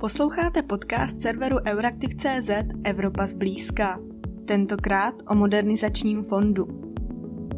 Posloucháte 0.00 0.62
podcast 0.62 1.20
serveru 1.20 1.56
Euraktiv.cz 1.66 2.50
Evropa 2.84 3.26
zblízka. 3.26 4.00
Tentokrát 4.44 5.14
o 5.28 5.34
modernizačním 5.34 6.22
fondu. 6.22 6.68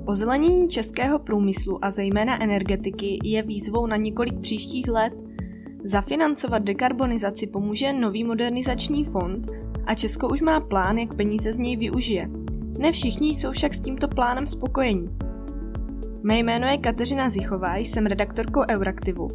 Ozelenění 0.05 0.69
českého 0.69 1.19
průmyslu 1.19 1.85
a 1.85 1.91
zejména 1.91 2.43
energetiky 2.43 3.19
je 3.25 3.43
výzvou 3.43 3.87
na 3.87 3.97
několik 3.97 4.41
příštích 4.41 4.89
let. 4.89 5.13
Zafinancovat 5.85 6.63
dekarbonizaci 6.63 7.47
pomůže 7.47 7.93
nový 7.93 8.25
modernizační 8.25 9.05
fond 9.05 9.51
a 9.87 9.95
Česko 9.95 10.29
už 10.29 10.41
má 10.41 10.61
plán, 10.61 10.99
jak 10.99 11.15
peníze 11.15 11.53
z 11.53 11.59
něj 11.59 11.77
využije. 11.77 12.29
Ne 12.79 12.93
všichni 12.93 13.29
jsou 13.29 13.53
však 13.53 13.75
s 13.75 13.81
tímto 13.81 14.09
plánem 14.09 14.47
spokojení. 14.47 15.09
Mé 16.23 16.39
jméno 16.39 16.67
je 16.67 16.79
Kateřina 16.79 17.31
Zichová, 17.31 17.77
jsem 17.77 18.07
redaktorkou 18.07 18.61
Euraktivu 18.71 19.29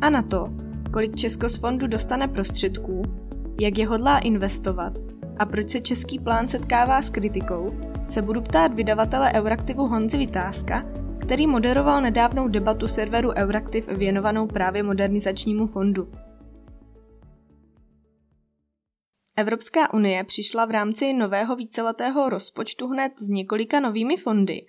a 0.00 0.10
na 0.10 0.22
to, 0.22 0.48
kolik 0.92 1.16
Česko 1.16 1.48
z 1.48 1.58
fondu 1.58 1.86
dostane 1.86 2.28
prostředků, 2.28 3.02
jak 3.60 3.78
je 3.78 3.86
hodlá 3.86 4.18
investovat 4.18 4.92
a 5.38 5.46
proč 5.46 5.70
se 5.70 5.80
český 5.80 6.18
plán 6.18 6.48
setkává 6.48 7.02
s 7.02 7.10
kritikou, 7.10 7.66
se 8.08 8.22
budu 8.22 8.42
ptát 8.42 8.74
vydavatele 8.74 9.32
Euraktivu 9.32 9.86
Honzi 9.86 10.18
Vytázka, 10.18 10.84
který 11.20 11.46
moderoval 11.46 12.00
nedávnou 12.00 12.48
debatu 12.48 12.88
serveru 12.88 13.30
Euraktiv 13.30 13.88
věnovanou 13.88 14.46
právě 14.46 14.82
modernizačnímu 14.82 15.66
fondu. 15.66 16.12
Evropská 19.36 19.94
unie 19.94 20.24
přišla 20.24 20.66
v 20.66 20.70
rámci 20.70 21.12
nového 21.12 21.56
víceletého 21.56 22.28
rozpočtu 22.28 22.88
hned 22.88 23.12
s 23.18 23.28
několika 23.28 23.80
novými 23.80 24.16
fondy. 24.16 24.66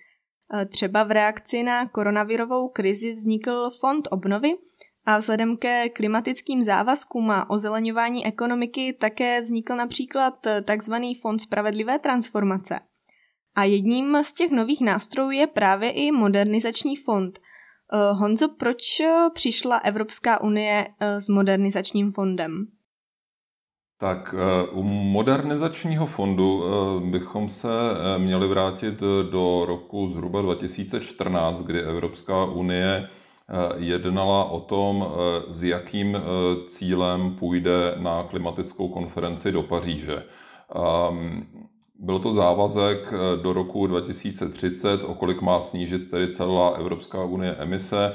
Třeba 0.69 1.03
v 1.03 1.11
reakci 1.11 1.63
na 1.63 1.87
koronavirovou 1.87 2.69
krizi 2.69 3.13
vznikl 3.13 3.69
fond 3.79 4.07
obnovy, 4.11 4.53
a 5.09 5.17
vzhledem 5.17 5.57
ke 5.57 5.89
klimatickým 5.89 6.63
závazkům 6.63 7.31
a 7.31 7.49
ozeleňování 7.49 8.25
ekonomiky 8.25 8.93
také 8.93 9.41
vznikl 9.41 9.75
například 9.75 10.33
tzv. 10.65 10.93
Fond 11.21 11.39
spravedlivé 11.39 11.99
transformace. 11.99 12.79
A 13.55 13.63
jedním 13.63 14.23
z 14.23 14.33
těch 14.33 14.51
nových 14.51 14.81
nástrojů 14.81 15.31
je 15.31 15.47
právě 15.47 15.91
i 15.91 16.11
modernizační 16.11 16.95
fond. 16.95 17.39
Eh, 17.39 18.13
Honzo, 18.13 18.47
proč 18.47 18.81
přišla 19.33 19.77
Evropská 19.77 20.41
unie 20.41 20.87
eh, 20.99 21.21
s 21.21 21.29
modernizačním 21.29 22.11
fondem? 22.11 22.65
Tak 23.99 24.35
eh, 24.37 24.67
u 24.71 24.83
modernizačního 24.83 26.07
fondu 26.07 26.63
bychom 27.11 27.49
se 27.49 27.67
měli 28.17 28.47
vrátit 28.47 28.99
do 29.31 29.65
roku 29.65 30.09
zhruba 30.09 30.41
2014, 30.41 31.61
kdy 31.61 31.81
Evropská 31.81 32.45
unie 32.45 33.09
Eh, 33.09 33.28
jednala 33.77 34.43
o 34.43 34.59
tom, 34.59 35.07
eh, 35.07 35.43
s 35.53 35.63
jakým 35.63 36.15
eh, 36.15 36.19
cílem 36.67 37.35
půjde 37.35 37.93
na 37.97 38.23
klimatickou 38.23 38.87
konferenci 38.89 39.51
do 39.51 39.63
Paříže. 39.63 40.23
Ehm, 40.75 41.45
byl 42.01 42.19
to 42.19 42.33
závazek 42.33 43.13
do 43.41 43.53
roku 43.53 43.87
2030, 43.87 45.03
o 45.03 45.13
kolik 45.15 45.41
má 45.41 45.59
snížit 45.59 46.09
tedy 46.11 46.27
celá 46.31 46.69
Evropská 46.69 47.23
unie 47.23 47.55
emise. 47.59 48.13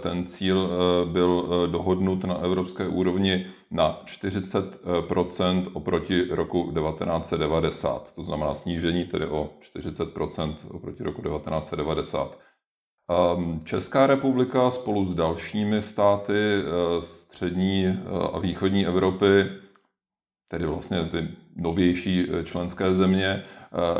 Ten 0.00 0.26
cíl 0.26 0.70
byl 1.04 1.48
dohodnut 1.70 2.24
na 2.24 2.34
evropské 2.38 2.88
úrovni 2.88 3.46
na 3.70 4.02
40% 4.04 5.64
oproti 5.72 6.22
roku 6.30 6.72
1990. 6.72 8.12
To 8.12 8.22
znamená 8.22 8.54
snížení 8.54 9.04
tedy 9.04 9.26
o 9.26 9.50
40% 9.76 10.54
oproti 10.70 11.02
roku 11.02 11.22
1990. 11.22 12.38
Ehm, 13.10 13.60
Česká 13.64 14.06
republika 14.06 14.70
spolu 14.70 15.04
s 15.04 15.14
dalšími 15.14 15.82
státy 15.82 16.32
eh, 16.32 17.02
střední 17.02 17.86
eh, 17.86 17.96
a 18.32 18.38
východní 18.38 18.86
Evropy, 18.86 19.50
tedy 20.48 20.66
vlastně 20.66 21.04
ty 21.04 21.28
novější 21.56 22.26
eh, 22.30 22.44
členské 22.44 22.94
země, 22.94 23.42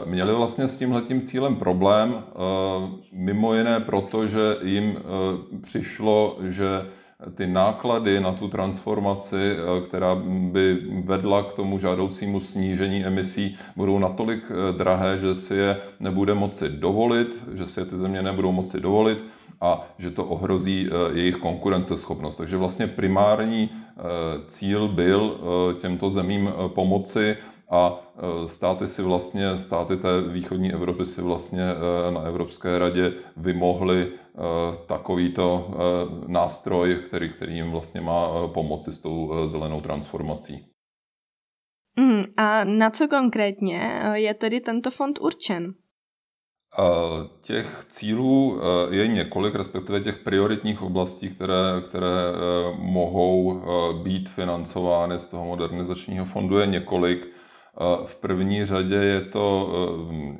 měly 0.05 0.34
vlastně 0.34 0.69
s 0.69 0.77
tímhletím 0.77 1.22
cílem 1.22 1.56
problém, 1.56 2.23
mimo 3.12 3.55
jiné 3.55 3.80
proto, 3.80 4.29
že 4.29 4.57
jim 4.62 4.98
přišlo, 5.63 6.36
že 6.48 6.67
ty 7.35 7.47
náklady 7.47 8.20
na 8.20 8.33
tu 8.33 8.48
transformaci, 8.48 9.36
eh, 9.36 9.81
která 9.86 10.14
by 10.25 10.79
vedla 11.05 11.42
k 11.42 11.53
tomu 11.53 11.79
žádoucímu 11.79 12.41
snížení 12.41 13.05
emisí, 13.05 13.57
budou 13.77 13.98
natolik 13.98 14.45
eh, 14.51 14.73
drahé, 14.73 15.19
že 15.19 15.35
si 15.35 15.55
je 15.55 15.77
nebude 16.01 16.35
moci 16.35 16.69
dovolit, 16.69 17.45
že 17.53 17.67
si 17.67 17.81
je 17.81 17.86
ty 17.86 17.98
země 17.98 18.23
nebudou 18.23 18.53
moci 18.53 18.81
dovolit 18.81 19.25
a 19.61 19.85
že 19.98 20.11
to 20.11 20.25
ohrozí 20.25 20.89
eh, 20.89 21.19
jejich 21.19 21.36
konkurenceschopnost. 21.36 22.36
Takže 22.36 22.57
vlastně 22.57 22.86
primární 22.86 23.70
cíl 24.47 24.89
byl 24.89 25.41
těmto 25.81 26.11
zemím 26.11 26.52
pomoci 26.69 27.37
a 27.70 28.01
státy 28.47 28.89
si 28.89 29.03
vlastně, 29.03 29.58
státy 29.58 29.97
té 29.97 30.23
východní 30.23 30.73
Evropy 30.73 31.07
si 31.07 31.23
vlastně 31.23 31.63
na 32.11 32.20
Evropské 32.20 32.79
radě 32.79 33.13
vymohly 33.36 34.13
takovýto 34.86 35.70
nástroj, 36.27 36.95
který, 37.07 37.33
který 37.33 37.55
jim 37.55 37.70
vlastně 37.70 38.01
má 38.01 38.48
pomoci 38.48 38.92
s 38.92 38.98
tou 38.98 39.48
zelenou 39.48 39.81
transformací. 39.81 40.67
Mm, 41.97 42.25
a 42.36 42.64
na 42.64 42.91
co 42.91 43.08
konkrétně 43.08 44.02
je 44.14 44.35
tedy 44.35 44.61
tento 44.61 44.91
fond 44.91 45.19
určen? 45.20 45.75
Těch 47.41 47.85
cílů 47.89 48.61
je 48.91 49.07
několik, 49.07 49.55
respektive 49.55 50.01
těch 50.01 50.19
prioritních 50.19 50.83
oblastí, 50.83 51.31
které, 51.31 51.83
které 51.89 52.08
mohou 52.79 53.63
být 54.02 54.29
financovány 54.29 55.19
z 55.19 55.27
toho 55.27 55.45
modernizačního 55.45 56.25
fondu 56.25 56.58
je 56.58 56.67
několik. 56.67 57.29
V 58.05 58.17
první 58.17 58.64
řadě 58.64 58.97
je 58.97 59.20
to 59.20 59.70
eh, 59.73 60.36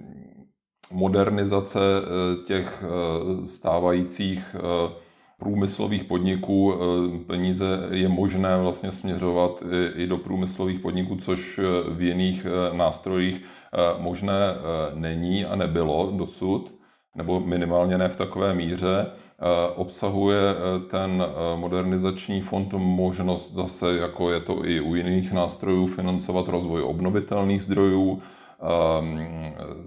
modernizace 0.93 1.81
eh, 1.81 2.45
těch 2.45 2.85
eh, 2.85 3.47
stávajících 3.47 4.57
průmyslových 5.39 6.05
podniků. 6.05 6.75
Peníze 7.27 7.89
je 7.91 8.09
možné 8.09 8.61
vlastně 8.61 8.93
směřovat 8.93 9.63
i 9.95 10.07
do 10.07 10.19
průmyslových 10.19 10.81
podniků, 10.81 11.17
což 11.17 11.61
v 11.89 12.03
jiných 12.03 12.47
nástrojích 12.73 13.43
možné 13.99 14.37
není 14.95 15.45
a 15.45 15.57
nebylo 15.57 16.13
dosud 16.17 16.80
nebo 17.21 17.41
minimálně 17.41 17.99
ne 17.99 18.09
v 18.09 18.17
takové 18.17 18.55
míře. 18.55 19.07
Obsahuje 19.77 20.41
ten 20.91 21.25
modernizační 21.57 22.41
fond 22.41 22.73
možnost 22.73 23.53
zase, 23.53 23.97
jako 23.97 24.31
je 24.31 24.41
to 24.41 24.65
i 24.65 24.81
u 24.81 24.95
jiných 24.95 25.33
nástrojů, 25.33 25.87
financovat 25.87 26.49
rozvoj 26.49 26.83
obnovitelných 26.83 27.63
zdrojů. 27.63 28.19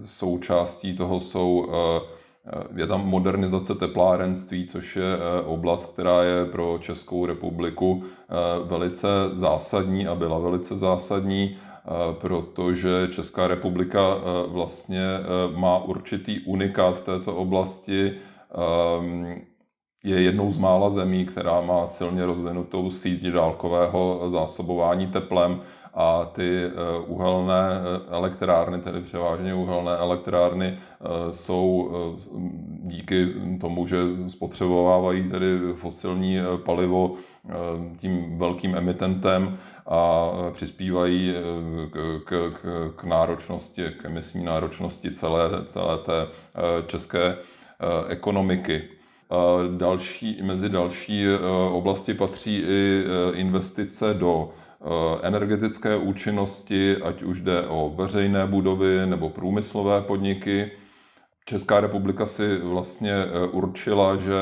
Součástí 0.05 0.95
toho 0.95 1.19
jsou 1.19 1.67
je 2.75 2.87
tam 2.87 3.05
modernizace 3.05 3.75
teplárenství, 3.75 4.65
což 4.65 4.95
je 4.95 5.17
oblast, 5.45 5.93
která 5.93 6.23
je 6.23 6.45
pro 6.45 6.77
Českou 6.77 7.25
republiku 7.25 8.03
velice 8.63 9.07
zásadní 9.33 10.07
a 10.07 10.15
byla 10.15 10.39
velice 10.39 10.77
zásadní 10.77 11.55
protože 12.11 13.07
Česká 13.11 13.47
republika 13.47 13.99
vlastně 14.47 15.01
má 15.55 15.77
určitý 15.77 16.39
unikát 16.39 16.97
v 16.97 17.01
této 17.01 17.35
oblasti. 17.35 18.13
Je 20.05 20.21
jednou 20.21 20.51
z 20.51 20.57
mála 20.57 20.89
zemí, 20.89 21.25
která 21.25 21.61
má 21.61 21.87
silně 21.87 22.25
rozvinutou 22.25 22.89
síť 22.89 23.23
dálkového 23.23 24.29
zásobování 24.29 25.07
teplem 25.07 25.61
a 25.93 26.25
ty 26.25 26.71
uhelné 27.07 27.79
elektrárny, 28.09 28.81
tedy 28.81 29.01
převážně 29.01 29.53
uhelné 29.53 29.91
elektrárny, 29.91 30.77
jsou 31.31 31.91
díky 32.83 33.27
tomu, 33.61 33.87
že 33.87 33.97
spotřebovávají 34.27 35.29
tedy 35.29 35.59
fosilní 35.75 36.37
palivo 36.65 37.13
tím 37.97 38.37
velkým 38.37 38.75
emitentem 38.75 39.57
a 39.85 40.29
přispívají 40.51 41.33
k, 41.91 42.21
k, 42.25 42.53
k 42.95 43.03
náročnosti, 43.03 43.83
k 44.01 44.05
emisní 44.05 44.43
náročnosti 44.43 45.11
celé, 45.11 45.49
celé 45.65 45.97
té 45.97 46.27
české 46.87 47.37
ekonomiky. 48.07 48.81
Další, 49.77 50.39
mezi 50.43 50.69
další 50.69 51.25
oblasti 51.71 52.13
patří 52.13 52.63
i 52.67 53.03
investice 53.33 54.13
do 54.13 54.49
energetické 55.21 55.97
účinnosti, 55.97 56.97
ať 56.97 57.23
už 57.23 57.41
jde 57.41 57.61
o 57.67 57.93
veřejné 57.95 58.47
budovy 58.47 59.05
nebo 59.05 59.29
průmyslové 59.29 60.01
podniky. 60.01 60.71
Česká 61.45 61.79
republika 61.79 62.25
si 62.25 62.57
vlastně 62.59 63.13
určila, 63.51 64.17
že 64.17 64.33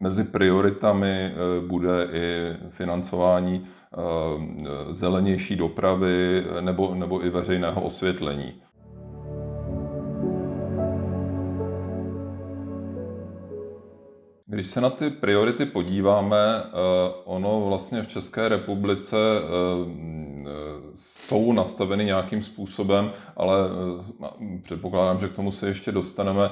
Mezi 0.00 0.24
prioritami 0.24 1.32
bude 1.66 2.08
i 2.12 2.52
financování 2.70 3.64
zelenější 4.90 5.56
dopravy 5.56 6.44
nebo, 6.60 6.94
nebo 6.94 7.24
i 7.24 7.30
veřejného 7.30 7.80
osvětlení. 7.80 8.62
Když 14.48 14.70
se 14.70 14.80
na 14.80 14.90
ty 14.90 15.10
priority 15.10 15.66
podíváme, 15.66 16.36
eh, 16.38 16.70
ono 17.24 17.64
vlastně 17.66 18.02
v 18.02 18.06
České 18.06 18.48
republice 18.48 19.16
eh, 19.16 19.46
jsou 20.94 21.52
nastaveny 21.52 22.04
nějakým 22.04 22.42
způsobem, 22.42 23.12
ale 23.36 23.56
eh, 23.68 24.58
předpokládám, 24.62 25.18
že 25.18 25.28
k 25.28 25.32
tomu 25.32 25.52
se 25.52 25.68
ještě 25.68 25.92
dostaneme. 25.92 26.50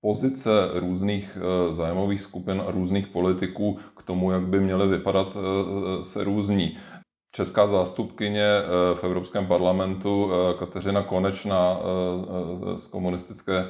Pozice 0.00 0.50
různých 0.74 1.38
zájmových 1.72 2.20
skupin 2.20 2.62
a 2.66 2.70
různých 2.70 3.06
politiků 3.06 3.78
k 3.96 4.02
tomu, 4.02 4.30
jak 4.32 4.46
by 4.46 4.60
měly 4.60 4.88
vypadat, 4.88 5.36
se 6.02 6.24
různí. 6.24 6.76
Česká 7.32 7.66
zástupkyně 7.66 8.46
v 8.94 9.04
Evropském 9.04 9.46
parlamentu 9.46 10.30
Kateřina 10.58 11.02
Konečná 11.02 11.80
z 12.76 12.86
komunistické 12.86 13.66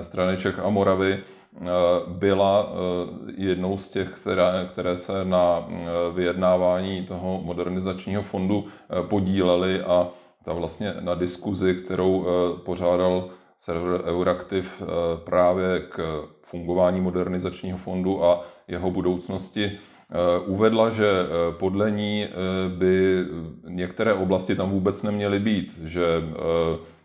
strany 0.00 0.36
Čech 0.36 0.58
a 0.58 0.68
Moravy 0.70 1.22
Eh, 1.56 1.60
byla 2.06 2.68
eh, 2.72 3.32
jednou 3.36 3.78
z 3.78 3.88
těch, 3.88 4.08
které, 4.20 4.68
které 4.72 4.96
se 4.96 5.24
na 5.24 5.66
eh, 5.70 5.86
vyjednávání 6.14 7.06
toho 7.06 7.40
modernizačního 7.44 8.22
fondu 8.22 8.64
podílely 9.02 9.80
a 9.82 10.08
ta 10.44 10.52
vlastně 10.52 10.94
na 11.00 11.14
diskuzi, 11.14 11.74
kterou 11.74 12.26
pořádal 12.64 13.28
server 13.58 14.02
Euraktiv 14.04 14.82
právě 15.24 15.80
k 15.80 16.24
fungování 16.42 17.00
modernizačního 17.00 17.78
fondu 17.78 18.24
a 18.24 18.42
jeho 18.68 18.90
budoucnosti, 18.90 19.78
uvedla, 20.46 20.90
že 20.90 21.04
podle 21.50 21.90
ní 21.90 22.26
by 22.68 23.24
některé 23.68 24.14
oblasti 24.14 24.54
tam 24.54 24.70
vůbec 24.70 25.02
neměly 25.02 25.38
být, 25.38 25.78
že 25.84 26.04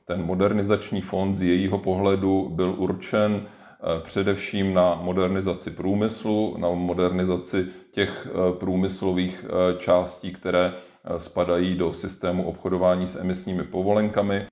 ten 0.05 0.23
modernizační 0.25 1.01
fond 1.01 1.35
z 1.35 1.41
jejího 1.43 1.77
pohledu 1.77 2.49
byl 2.49 2.75
určen 2.77 3.45
Eh, 3.85 4.01
především 4.01 4.73
na 4.73 4.95
modernizaci 4.95 5.71
průmyslu, 5.71 6.57
na 6.57 6.69
modernizaci 6.69 7.65
těch 7.91 8.27
eh, 8.27 8.59
průmyslových 8.59 9.45
eh, 9.45 9.79
částí, 9.79 10.33
které 10.33 10.73
spadají 11.17 11.75
do 11.75 11.93
systému 11.93 12.47
obchodování 12.47 13.07
s 13.07 13.15
emisními 13.15 13.63
povolenkami. 13.63 14.47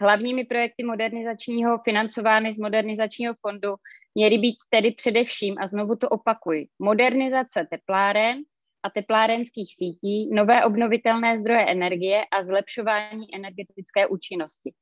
Hlavními 0.00 0.44
projekty 0.44 0.84
modernizačního 0.84 1.78
financovány 1.78 2.54
z 2.54 2.58
modernizačního 2.58 3.34
fondu 3.40 3.74
měly 4.14 4.38
být 4.38 4.56
tedy 4.68 4.90
především, 4.90 5.56
a 5.60 5.68
znovu 5.68 5.96
to 5.96 6.08
opakuji, 6.08 6.66
modernizace 6.78 7.66
tepláren 7.70 8.38
a 8.82 8.90
teplárenských 8.90 9.74
sítí, 9.76 10.30
nové 10.34 10.64
obnovitelné 10.64 11.38
zdroje 11.38 11.66
energie 11.66 12.24
a 12.24 12.44
zlepšování 12.44 13.34
energetické 13.34 14.06
účinnosti. 14.06 14.72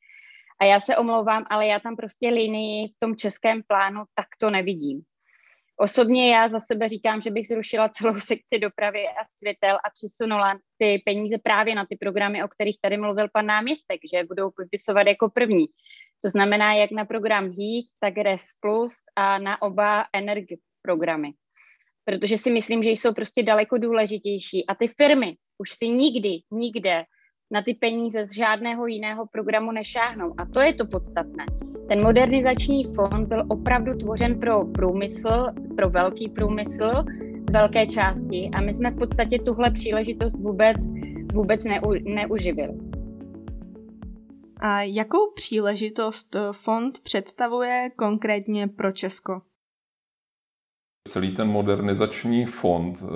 A 0.61 0.65
já 0.65 0.81
se 0.81 0.97
omlouvám, 0.97 1.45
ale 1.51 1.67
já 1.67 1.81
tam 1.81 1.97
prostě 1.97 2.29
linii 2.29 2.89
v 2.89 2.99
tom 2.99 3.17
českém 3.17 3.63
plánu 3.63 4.05
takto 4.15 4.51
nevidím. 4.51 5.03
Osobně 5.77 6.35
já 6.35 6.49
za 6.49 6.61
sebe 6.61 6.89
říkám, 6.89 7.21
že 7.21 7.31
bych 7.31 7.49
zrušila 7.49 7.89
celou 7.89 8.15
sekci 8.21 8.59
dopravy 8.59 9.09
a 9.09 9.25
světel 9.39 9.77
a 9.77 9.91
přesunula 9.95 10.59
ty 10.79 11.03
peníze 11.05 11.39
právě 11.39 11.75
na 11.75 11.87
ty 11.87 11.97
programy, 11.97 12.45
o 12.45 12.49
kterých 12.49 12.79
tady 12.81 12.97
mluvil 12.97 13.29
pan 13.33 13.47
náměstek, 13.47 14.01
že 14.13 14.25
budou 14.25 14.51
popisovat 14.51 15.07
jako 15.07 15.31
první. 15.31 15.67
To 16.25 16.31
znamená 16.31 16.75
jak 16.75 16.91
na 16.91 17.05
program 17.05 17.45
HEAT, 17.45 17.85
tak 18.01 18.15
RES 18.17 18.43
Plus 18.61 18.95
a 19.17 19.39
na 19.39 19.63
oba 19.63 20.05
energy 20.13 20.59
programy. 20.83 21.33
Protože 22.05 22.37
si 22.37 22.51
myslím, 22.51 22.83
že 22.83 22.91
jsou 22.91 23.15
prostě 23.15 23.43
daleko 23.43 23.79
důležitější. 23.79 24.67
A 24.67 24.75
ty 24.75 24.89
firmy 24.89 25.37
už 25.59 25.71
si 25.71 25.89
nikdy, 25.89 26.31
nikde 26.51 27.05
na 27.51 27.63
ty 27.63 27.75
peníze 27.75 28.27
z 28.27 28.37
žádného 28.37 28.87
jiného 28.87 29.27
programu 29.33 29.73
nešáhnou. 29.73 30.35
A 30.39 30.47
to 30.47 30.61
je 30.61 30.75
to 30.75 30.87
podstatné. 30.87 31.47
Ten 31.89 32.03
modernizační 32.03 32.85
fond 32.95 33.27
byl 33.29 33.45
opravdu 33.49 33.95
tvořen 33.95 34.41
pro 34.41 34.65
průmysl, 34.65 35.47
pro 35.77 35.91
velký 35.91 36.29
průmysl 36.29 36.91
z 37.49 37.53
velké 37.53 37.87
části 37.87 38.51
a 38.55 38.61
my 38.61 38.75
jsme 38.75 38.91
v 38.91 38.99
podstatě 38.99 39.39
tuhle 39.39 39.71
příležitost 39.71 40.37
vůbec, 40.45 40.77
vůbec 41.35 41.65
neu, 41.65 41.93
neuživili. 42.05 42.92
A 44.65 44.83
jakou 44.83 45.31
příležitost 45.35 46.37
fond 46.53 47.01
představuje 47.01 47.91
konkrétně 47.97 48.69
pro 48.69 48.93
Česko? 48.93 49.43
Celý 51.09 51.35
ten 51.35 51.49
modernizační 51.49 52.47
fond 52.47 53.03
eh, 53.03 53.07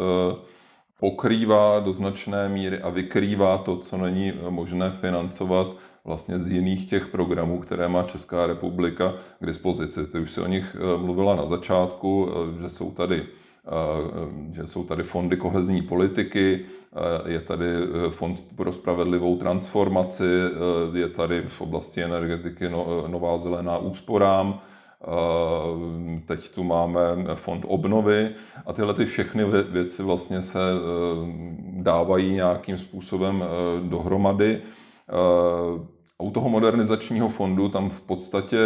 pokrývá 1.01 1.81
do 1.81 1.93
značné 1.93 2.49
míry 2.49 2.79
a 2.79 2.89
vykrývá 2.89 3.59
to, 3.59 3.77
co 3.77 3.97
není 3.97 4.33
možné 4.49 4.91
financovat 4.91 5.77
vlastně 6.05 6.41
z 6.41 6.49
jiných 6.49 6.91
těch 6.91 7.09
programů, 7.09 7.61
které 7.61 7.89
má 7.89 8.03
Česká 8.03 8.47
republika 8.47 9.15
k 9.41 9.47
dispozici. 9.47 10.07
Ty 10.07 10.19
už 10.19 10.33
se 10.33 10.41
o 10.41 10.47
nich 10.47 10.77
eh, 10.79 10.99
mluvila 10.99 11.37
na 11.37 11.47
začátku, 11.47 12.29
eh, 12.29 12.61
že 12.63 12.71
jsou 12.71 12.91
tady 12.91 13.23
eh, 13.23 13.46
že 14.53 14.67
jsou 14.67 14.85
tady 14.85 15.03
fondy 15.03 15.37
kohezní 15.37 15.83
politiky, 15.83 16.65
je 17.27 17.41
tady 17.41 17.67
fond 18.11 18.45
pro 18.57 18.73
spravedlivou 18.73 19.37
transformaci, 19.37 20.29
je 20.93 21.09
tady 21.09 21.43
v 21.49 21.61
oblasti 21.61 22.03
energetiky 22.03 22.69
no, 22.69 23.05
nová 23.09 23.39
zelená 23.39 23.79
úsporám, 23.79 24.61
Eh, 25.07 26.21
teď 26.27 26.55
tu 26.55 26.65
máme 26.65 27.01
fond 27.35 27.65
obnovy 27.69 28.31
a 28.67 28.73
tyhle 28.73 28.95
ty 28.95 29.05
všechny 29.07 29.45
věci 29.45 30.03
vlastně 30.03 30.43
se 30.43 30.59
eh, 30.59 30.81
dávají 31.83 32.33
nějakým 32.33 32.79
způsobem 32.79 33.45
eh, 33.45 33.81
dohromady. 36.17 36.29
U 36.29 36.31
toho 36.31 36.49
modernizačního 36.49 37.29
fondu 37.29 37.69
tam 37.69 37.91
v 37.91 38.01
podstatě, 38.01 38.57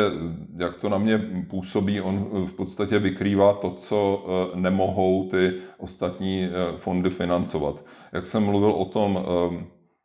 jak 0.57 0.77
to 0.77 0.89
na 0.89 0.99
mě 0.99 1.19
působí, 1.51 2.01
on 2.01 2.47
v 2.47 2.53
podstatě 2.53 2.99
vykrývá 2.99 3.53
to, 3.53 3.71
co 3.71 4.25
nemohou 4.55 5.29
ty 5.29 5.53
ostatní 5.79 6.49
fondy 6.77 7.11
financovat. 7.11 7.85
Jak 8.13 8.27
jsem 8.27 8.45
mluvil 8.45 8.71
o 8.73 8.85
tom, 8.85 9.19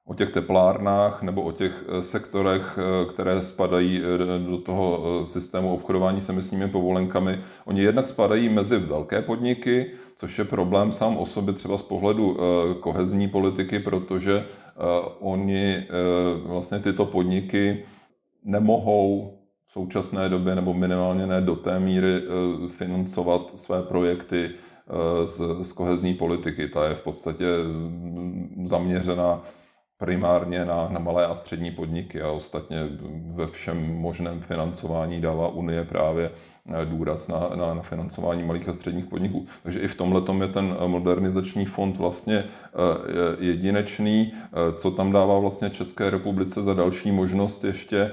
o 0.06 0.14
těch 0.14 0.30
teplárnách 0.30 1.22
nebo 1.22 1.42
o 1.42 1.52
těch 1.52 1.86
eh, 1.88 2.02
sektorech, 2.02 2.78
eh, 2.78 3.06
které 3.14 3.42
spadají 3.42 4.02
eh, 4.02 4.40
do 4.50 4.58
toho 4.58 5.22
systému 5.26 5.74
obchodování 5.74 6.22
s 6.22 6.30
emisními 6.30 6.70
povolenkami. 6.70 7.40
Oni 7.66 7.82
jednak 7.82 8.08
spadají 8.08 8.50
mezi 8.50 8.80
velké 8.80 9.22
podniky, 9.22 9.92
což 10.16 10.40
je 10.40 10.46
problém 10.46 10.92
sám 10.92 11.18
o 11.18 11.26
sobě 11.26 11.54
třeba 11.54 11.78
z 11.78 11.82
pohledu 11.82 12.38
kohezní 12.80 13.28
politiky, 13.28 13.80
protože 13.80 14.46
oni 15.20 15.88
vlastně 16.46 16.80
tyto 16.80 17.06
podniky 17.06 17.84
nemohou 18.44 19.38
v 19.66 19.72
současné 19.72 20.30
době 20.30 20.56
nebo 20.56 20.74
minimálně 20.74 21.28
ne 21.28 21.42
do 21.42 21.56
té 21.56 21.80
míry 21.80 22.22
financovat 22.68 23.60
své 23.60 23.82
projekty 23.82 24.50
z, 25.62 25.72
kohezní 25.72 26.14
politiky. 26.14 26.68
Ta 26.68 26.88
je 26.88 26.96
v 26.96 27.04
podstatě 27.04 27.46
mm, 27.64 28.66
zaměřena 28.68 29.42
primárně 29.98 30.66
na, 30.66 30.90
na 30.90 31.00
malé 31.00 31.28
a 31.28 31.36
střední 31.36 31.72
podniky 31.72 32.22
a 32.22 32.32
ostatně 32.32 32.78
ve 33.36 33.48
všem 33.48 33.96
možném 33.96 34.42
financování 34.42 35.22
dává 35.22 35.48
Unie 35.48 35.86
právě 35.86 36.32
eh, 36.32 36.86
důraz 36.86 37.28
na, 37.28 37.50
na, 37.56 37.74
na 37.74 37.82
financování 37.82 38.44
malých 38.44 38.70
a 38.70 38.74
středních 38.74 39.06
podniků. 39.06 39.46
Takže 39.64 39.80
i 39.80 39.88
v 39.88 39.96
tomhle 39.96 40.22
je 40.42 40.48
ten 40.48 40.78
modernizační 40.88 41.66
fond 41.66 41.98
vlastně 41.98 42.38
eh, 42.38 42.48
jedinečný. 43.40 44.32
Eh, 44.34 44.74
co 44.74 44.92
tam 44.92 45.12
dává 45.12 45.40
vlastně 45.40 45.70
České 45.70 46.10
republice 46.10 46.64
za 46.64 46.74
další 46.74 47.12
možnost 47.12 47.64
ještě, 47.64 48.12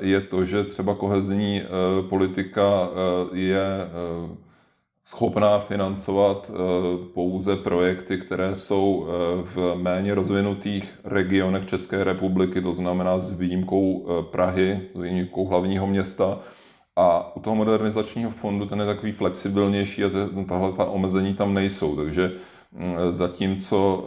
je 0.00 0.20
to, 0.20 0.44
že 0.44 0.64
třeba 0.64 0.94
kohezní 0.94 1.62
politika 2.08 2.88
je 3.32 3.66
schopná 5.04 5.58
financovat 5.58 6.50
eh, 6.50 6.58
pouze 7.14 7.56
projekty, 7.56 8.18
které 8.18 8.54
jsou 8.54 9.06
eh, 9.06 9.12
v 9.54 9.74
méně 9.76 10.14
rozvinutých 10.14 10.98
regionech 11.04 11.66
České 11.66 12.04
republiky, 12.04 12.62
to 12.62 12.74
znamená 12.74 13.20
s 13.20 13.30
výjimkou 13.30 14.06
eh, 14.08 14.22
Prahy, 14.22 14.80
s 14.94 15.00
výjimkou 15.00 15.46
hlavního 15.46 15.86
města. 15.86 16.38
A 16.96 17.36
u 17.36 17.40
toho 17.40 17.56
modernizačního 17.56 18.30
fondu 18.30 18.66
ten 18.66 18.80
je 18.80 18.86
takový 18.86 19.12
flexibilnější 19.12 20.04
a 20.04 20.10
tahle 20.48 20.72
ta 20.72 20.84
omezení 20.84 21.34
tam 21.34 21.54
nejsou. 21.54 21.96
Takže 21.96 22.32
mm, 22.72 22.94
zatímco 23.10 24.04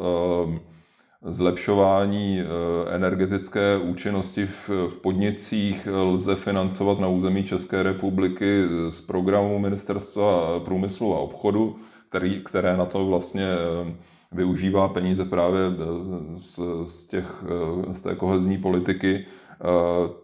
zlepšování 1.26 2.40
eh, 2.40 2.96
energetické 2.96 3.78
účinnosti 3.78 4.46
v, 4.46 4.70
podnicích 5.02 5.88
lze 5.92 6.36
financovat 6.36 7.00
na 7.00 7.08
území 7.08 7.44
České 7.44 7.84
republiky 7.84 8.64
z 8.90 9.02
programu 9.02 9.60
Ministerstva 9.60 10.60
průmyslu 10.60 11.16
a 11.16 11.20
obchodu, 11.20 11.76
který, 12.10 12.44
které 12.44 12.78
na 12.78 12.86
to 12.86 13.06
vlastně 13.06 13.46
eh, 13.46 13.96
využívá 14.32 14.88
peníze 14.88 15.26
právě 15.26 15.62
eh, 15.66 16.40
z, 16.40 16.60
z, 16.86 17.06
těch, 17.06 17.44
z 17.92 18.02
té 18.02 18.16
kohezní 18.16 18.58
politiky, 18.58 19.26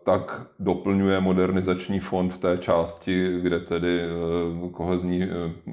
tak 0.04 0.48
doplňuje 0.60 1.22
modernizační 1.22 2.00
fond 2.00 2.30
v 2.30 2.38
té 2.38 2.58
části, 2.58 3.40
kde 3.42 3.60
tedy 3.60 4.02
kohezní 4.72 5.28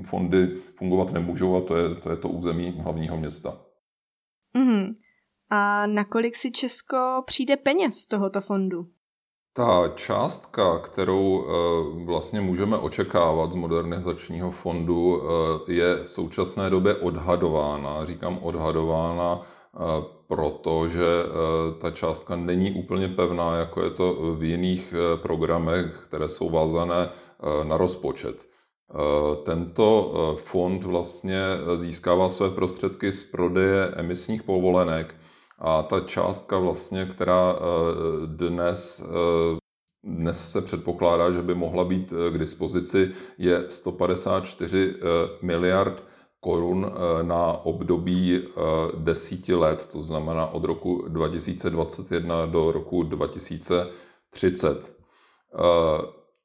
fondy 0.05 0.49
fungovat 0.79 1.13
nemůžou 1.13 1.57
a 1.57 1.61
to 1.61 1.77
je 1.77 1.95
to, 1.95 2.11
je 2.11 2.17
to 2.17 2.29
území 2.29 2.75
hlavního 2.79 3.17
města. 3.17 3.59
Mm-hmm. 4.57 4.95
A 5.51 5.87
nakolik 5.87 6.37
si 6.37 6.51
Česko 6.51 7.23
přijde 7.27 7.57
peněz 7.57 7.95
z 7.95 8.07
tohoto 8.07 8.41
fondu? 8.41 8.87
Ta 9.53 9.93
částka, 9.95 10.79
kterou 10.79 11.45
eh, 11.45 12.05
vlastně 12.05 12.41
můžeme 12.41 12.79
očekávat 12.79 13.53
z 13.53 13.55
modernizačního 13.55 14.51
fondu, 14.51 15.23
eh, 15.23 15.73
je 15.73 16.05
v 16.05 16.11
současné 16.11 16.71
době 16.71 16.95
odhadována. 16.95 18.05
Říkám 18.05 18.39
odhadována, 18.43 19.41
eh, 19.41 19.79
protože 20.27 21.07
ta 21.81 21.91
částka 21.91 22.37
není 22.37 22.73
úplně 22.73 23.09
pevná, 23.09 23.57
jako 23.57 23.83
je 23.83 23.91
to 23.91 24.35
v 24.35 24.43
jiných 24.45 24.95
programech, 25.17 26.01
které 26.05 26.29
jsou 26.29 26.51
vázané 26.51 27.09
na 27.65 27.77
rozpočet. 27.77 28.49
Tento 29.43 30.15
fond 30.37 30.85
vlastně 30.85 31.43
získává 31.77 32.29
své 32.29 32.51
prostředky 32.51 33.13
z 33.13 33.25
prodeje 33.25 33.89
emisních 33.97 34.43
povolenek 34.43 35.15
a 35.61 35.83
ta 35.83 36.01
částka 36.01 36.59
vlastně, 36.59 37.07
která 37.07 37.55
eh, 37.57 37.61
dnes 38.27 39.05
eh, 39.07 39.61
dnes 40.05 40.53
se 40.53 40.61
předpokládá, 40.61 41.31
že 41.31 41.43
by 41.43 41.55
mohla 41.55 41.85
být 41.85 42.13
eh, 42.13 42.31
k 42.31 42.39
dispozici, 42.39 43.11
je 43.39 43.65
154 43.69 44.95
miliard 45.43 46.05
korun 46.41 46.93
na 47.23 47.53
období 47.53 48.43
desíti 48.97 49.55
let, 49.55 49.87
to 49.87 50.03
znamená 50.03 50.47
od 50.47 50.65
roku 50.65 51.05
2021 51.09 52.47
do 52.47 52.73
roku 52.73 53.03
2030. 53.03 54.97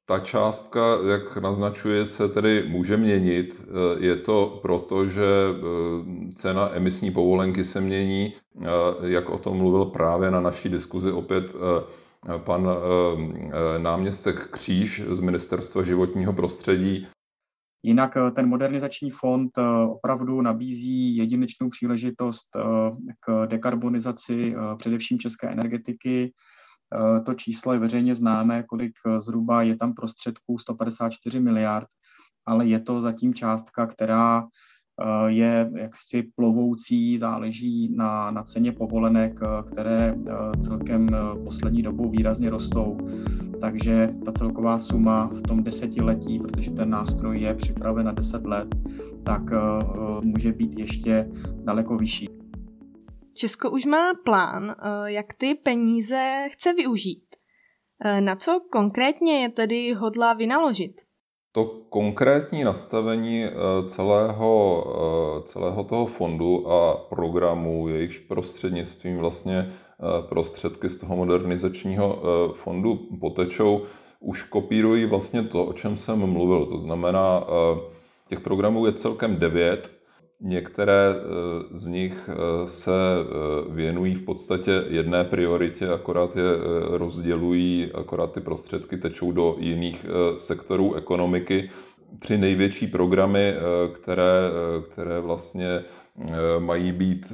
Ta 0.08 0.20
částka, 0.20 0.98
jak 1.12 1.38
naznačuje, 1.38 2.06
se 2.06 2.30
tedy 2.30 2.64
může 2.68 2.98
měnit. 2.98 3.66
Je 4.00 4.16
to 4.16 4.60
proto, 4.62 5.08
že 5.08 5.24
eh, 5.24 6.34
cena 6.34 6.76
emisní 6.76 7.12
povolenky 7.12 7.64
se 7.64 7.82
mění, 7.82 8.34
eh, 8.34 8.66
jak 9.02 9.30
o 9.30 9.38
tom 9.38 9.58
mluvil 9.58 9.86
právě 9.86 10.32
na 10.32 10.42
naší 10.42 10.70
diskuzi 10.70 11.12
opět 11.12 11.56
eh, 11.56 12.40
pan 12.40 12.70
náměstek 13.78 14.48
Kříž 14.48 15.02
z 15.02 15.20
Ministerstva 15.20 15.84
životního 15.84 16.34
prostředí. 16.34 17.08
Jinak 17.84 18.18
ten 18.36 18.50
modernizační 18.50 19.12
fond 19.12 19.52
opravdu 19.90 20.42
nabízí 20.42 21.16
jedinečnou 21.16 21.70
příležitost 21.70 22.58
k 23.20 23.46
dekarbonizaci 23.46 24.56
především 24.78 25.20
české 25.20 25.50
energetiky, 25.50 26.34
to 27.26 27.34
číslo 27.34 27.74
je 27.74 27.80
veřejně 27.80 28.16
známé, 28.16 28.64
kolik 28.64 28.94
eh, 29.06 29.20
zhruba 29.20 29.62
je 29.62 29.76
tam 29.76 29.94
prostředků, 29.94 30.58
154 30.58 31.40
miliard, 31.40 31.88
ale 32.46 32.68
je 32.68 32.80
to 32.80 33.02
zatím 33.02 33.34
částka, 33.34 33.88
která 33.88 34.44
eh, 34.44 35.32
je 35.32 35.72
jaksi 35.76 36.32
plovoucí, 36.36 37.18
záleží 37.18 37.96
na, 37.96 38.32
na 38.32 38.44
ceně 38.44 38.72
povolenek, 38.72 39.40
které 39.72 40.16
celkem 40.62 41.10
poslední 41.44 41.84
dobou 41.84 42.10
výrazně 42.10 42.50
rostou. 42.50 42.98
Takže 43.62 44.14
ta 44.26 44.32
celková 44.32 44.80
suma 44.80 45.28
v 45.28 45.42
tom 45.42 45.64
desetiletí, 45.64 46.40
protože 46.40 46.72
ten 46.72 46.90
nástroj 46.90 47.40
je 47.40 47.54
připraven 47.54 48.06
na 48.06 48.12
deset 48.12 48.46
let, 48.46 48.76
tak 49.24 49.42
může 50.22 50.52
být 50.52 50.78
ještě 50.78 51.30
daleko 51.64 51.98
vyšší. 51.98 52.35
Česko 53.36 53.70
už 53.70 53.86
má 53.86 54.14
plán, 54.26 54.72
eh, 54.72 55.12
jak 55.12 55.34
ty 55.34 55.56
peníze 55.56 56.48
chce 56.52 56.74
využít. 56.74 57.36
Eh, 58.06 58.22
na 58.22 58.36
co 58.36 58.62
konkrétně 58.72 59.42
je 59.42 59.50
tedy 59.50 59.94
hodlá 59.94 60.34
vynaložit? 60.34 61.02
To 61.52 61.66
konkrétní 61.66 62.64
nastavení 62.64 63.44
eh, 63.44 63.50
celého, 63.88 65.42
celého 65.44 65.84
toho 65.84 66.06
fondu 66.06 66.72
a 66.72 66.98
programu, 66.98 67.88
jejichž 67.88 68.20
prostřednictvím 68.20 69.18
vlastně 69.18 69.68
prostředky 70.30 70.90
z 70.90 70.96
toho 70.96 71.16
modernizačního 71.16 72.22
fondu 72.56 72.96
potečou, 73.20 73.84
už 74.20 74.44
kopírují 74.44 75.06
vlastně 75.06 75.44
to, 75.44 75.66
o 75.66 75.74
čem 75.74 75.98
jsem 75.98 76.20
mluvil. 76.20 76.66
To 76.66 76.80
znamená, 76.80 77.48
těch 78.30 78.40
programů 78.40 78.86
je 78.86 78.94
celkem 78.94 79.36
devět 79.36 79.95
Některé 80.42 81.16
eh, 81.16 81.20
z 81.72 81.88
nich 81.88 82.30
eh, 82.30 82.68
se 82.68 82.92
eh, 82.92 83.26
věnují 83.74 84.16
v 84.16 84.22
podstatě 84.22 84.84
jedné 84.88 85.24
prioritě, 85.24 85.90
akorát 85.90 86.36
je 86.36 86.44
rozdělují, 86.90 87.92
akorát 87.94 88.32
ty 88.32 88.42
prostředky 88.42 88.98
tečou 88.98 89.32
do 89.32 89.56
jiných 89.60 90.06
sektorů 90.38 90.96
ekonomiky. 90.96 91.70
Tři 92.20 92.38
největší 92.38 92.88
programy, 92.88 93.54
které, 93.94 94.32
které 94.90 95.20
vlastně 95.20 95.84
mají 96.60 96.92
být 96.92 97.34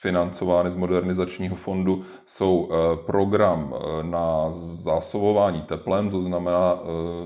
financovány 0.00 0.70
z 0.70 0.74
modernizačního 0.74 1.56
fondu, 1.56 2.02
jsou 2.26 2.68
program 3.06 3.74
na 4.02 4.46
zásobování 4.52 5.62
teplem, 5.62 6.10
to 6.10 6.22
znamená 6.22 6.80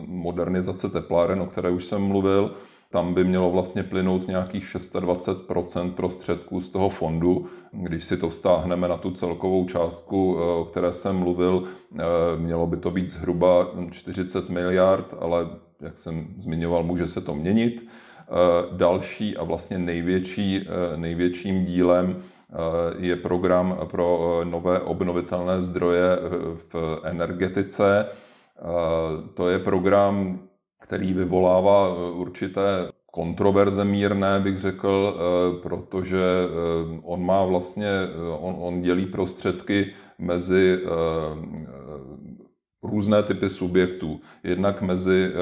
modernizace 0.07 0.89
tepláren, 0.89 1.41
o 1.41 1.47
které 1.47 1.71
už 1.71 1.85
jsem 1.85 2.03
mluvil, 2.03 2.55
tam 2.91 3.15
by 3.15 3.25
mělo 3.25 3.51
vlastně 3.51 3.83
plynout 3.83 4.29
nějakých 4.29 4.65
26% 4.65 5.93
prostředků 5.93 6.61
z 6.61 6.69
toho 6.69 6.89
fondu. 6.89 7.47
Když 7.73 8.05
si 8.05 8.17
to 8.17 8.29
vztáhneme 8.29 8.89
na 8.89 8.97
tu 8.97 9.11
celkovou 9.11 9.65
částku, 9.65 10.37
eh, 10.39 10.43
o 10.43 10.65
které 10.65 10.93
jsem 10.93 11.17
mluvil, 11.17 11.63
eh, 11.65 12.03
mělo 12.37 12.67
by 12.67 12.77
to 12.77 12.91
být 12.91 13.11
zhruba 13.11 13.67
40 13.91 14.49
miliard, 14.49 15.15
ale 15.21 15.49
jak 15.81 15.99
jsem 15.99 16.27
zmiňoval, 16.39 16.83
může 16.83 17.07
se 17.07 17.21
to 17.21 17.35
měnit. 17.35 17.87
Eh, 17.87 18.33
další 18.77 19.37
a 19.37 19.45
vlastně 19.45 19.79
největší, 19.79 20.67
největším 20.97 21.65
dílem 21.65 22.23
je 22.99 23.17
program 23.17 23.79
pro 23.91 24.41
nové 24.45 24.81
obnovitelné 24.81 25.63
zdroje 25.63 26.03
v 26.55 27.01
energetice. 27.05 28.07
To 29.35 29.49
je 29.49 29.59
program, 29.59 30.39
který 30.81 31.15
vyvolává 31.15 31.89
eh, 31.89 32.11
určité 32.11 32.93
kontroverze 33.13 33.85
mírné, 33.85 34.41
bych 34.41 34.59
řekl, 34.59 35.15
eh, 35.17 35.61
protože 35.63 36.19
eh, 36.19 37.01
on 37.03 37.25
má 37.25 37.45
vlastně, 37.45 37.89
on, 38.39 38.57
on 38.59 38.83
dělí 38.83 39.07
prostředky 39.07 39.93
mezi 40.19 40.79
různé 42.83 43.23
typy 43.23 43.49
subjektů. 43.49 44.21
Jednak 44.45 44.83
mezi 44.83 45.33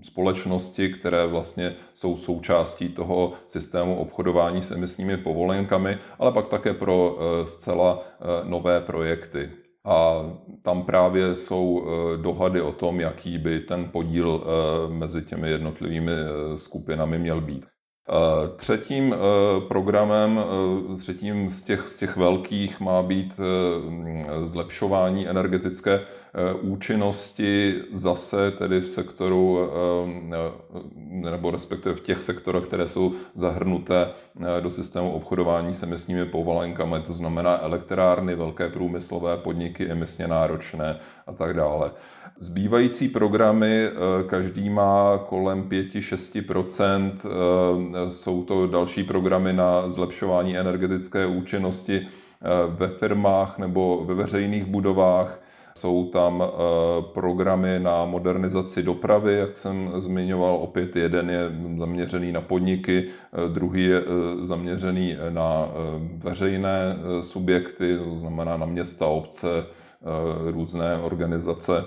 společnosti, 0.00 0.88
které 0.88 1.26
vlastně 1.26 1.74
jsou 1.94 2.16
součástí 2.16 2.88
toho 2.88 3.32
systému 3.46 3.96
obchodování 3.96 4.62
s 4.62 4.70
emisními 4.70 5.16
povolenkami, 5.16 5.98
ale 6.18 6.32
pak 6.32 6.48
také 6.48 6.74
pro 6.74 7.18
zcela 7.44 8.02
nové 8.44 8.80
projekty. 8.80 9.50
A 9.84 10.22
tam 10.62 10.82
právě 10.84 11.34
jsou 11.34 11.82
eh, 11.86 12.16
dohady 12.16 12.60
o 12.60 12.72
tom, 12.72 13.00
jaký 13.00 13.38
by 13.38 13.60
ten 13.60 13.88
podíl 13.88 14.44
eh, 14.44 14.92
mezi 14.92 15.22
těmi 15.22 15.50
jednotlivými 15.50 16.12
eh, 16.12 16.58
skupinami 16.58 17.18
měl 17.18 17.40
být. 17.40 17.66
Třetím 18.56 19.14
programem, 19.68 20.40
třetím 20.98 21.50
z 21.50 21.62
těch, 21.62 21.88
z 21.88 21.96
těch 21.96 22.16
velkých 22.16 22.80
má 22.80 23.02
být 23.02 23.40
zlepšování 24.44 25.28
energetické 25.28 26.00
účinnosti 26.60 27.82
zase 27.92 28.50
tedy 28.50 28.80
v 28.80 28.88
sektoru, 28.88 29.70
nebo 31.30 31.50
respektive 31.50 31.94
v 31.94 32.00
těch 32.00 32.22
sektorech, 32.22 32.64
které 32.64 32.88
jsou 32.88 33.12
zahrnuté 33.34 34.10
do 34.60 34.70
systému 34.70 35.12
obchodování 35.12 35.74
s 35.74 35.82
emisními 35.82 36.26
povolenkami, 36.26 36.96
to 37.06 37.12
znamená 37.12 37.62
elektrárny, 37.62 38.34
velké 38.34 38.68
průmyslové 38.68 39.36
podniky, 39.36 39.88
emisně 39.90 40.28
náročné 40.28 40.98
a 41.26 41.32
tak 41.32 41.54
dále. 41.54 41.90
Zbývající 42.42 43.08
programy, 43.08 43.88
každý 44.26 44.70
má 44.70 45.18
kolem 45.28 45.62
5-6%, 45.62 47.12
jsou 48.08 48.44
to 48.44 48.66
další 48.66 49.04
programy 49.04 49.52
na 49.52 49.90
zlepšování 49.90 50.58
energetické 50.58 51.26
účinnosti 51.26 52.06
ve 52.68 52.88
firmách 52.88 53.58
nebo 53.58 54.04
ve 54.04 54.14
veřejných 54.14 54.64
budovách, 54.64 55.40
jsou 55.78 56.04
tam 56.04 56.42
eh, 56.42 56.48
programy 57.02 57.78
na 57.80 58.04
modernizaci 58.04 58.82
dopravy, 58.82 59.34
jak 59.34 59.56
jsem 59.56 59.90
zmiňoval, 59.98 60.54
opět 60.54 60.96
jeden 60.96 61.30
je 61.30 61.40
zaměřený 61.78 62.32
na 62.32 62.40
podniky, 62.40 63.04
eh, 63.06 63.48
druhý 63.48 63.84
je 63.84 63.98
eh, 64.00 64.46
zaměřený 64.46 65.16
na 65.30 65.68
veřejné 66.18 66.96
subjekty, 67.20 67.98
to 67.98 68.16
znamená 68.16 68.56
na 68.56 68.66
města, 68.66 69.06
obce, 69.06 69.66
různé 70.50 70.98
organizace, 70.98 71.84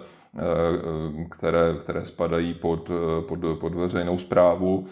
které, 1.32 1.76
které 1.80 2.06
spadají 2.06 2.54
pod, 2.54 2.92
pod, 3.28 3.40
pod 3.60 3.76
veřejnou 3.76 4.18
zprávu. 4.18 4.86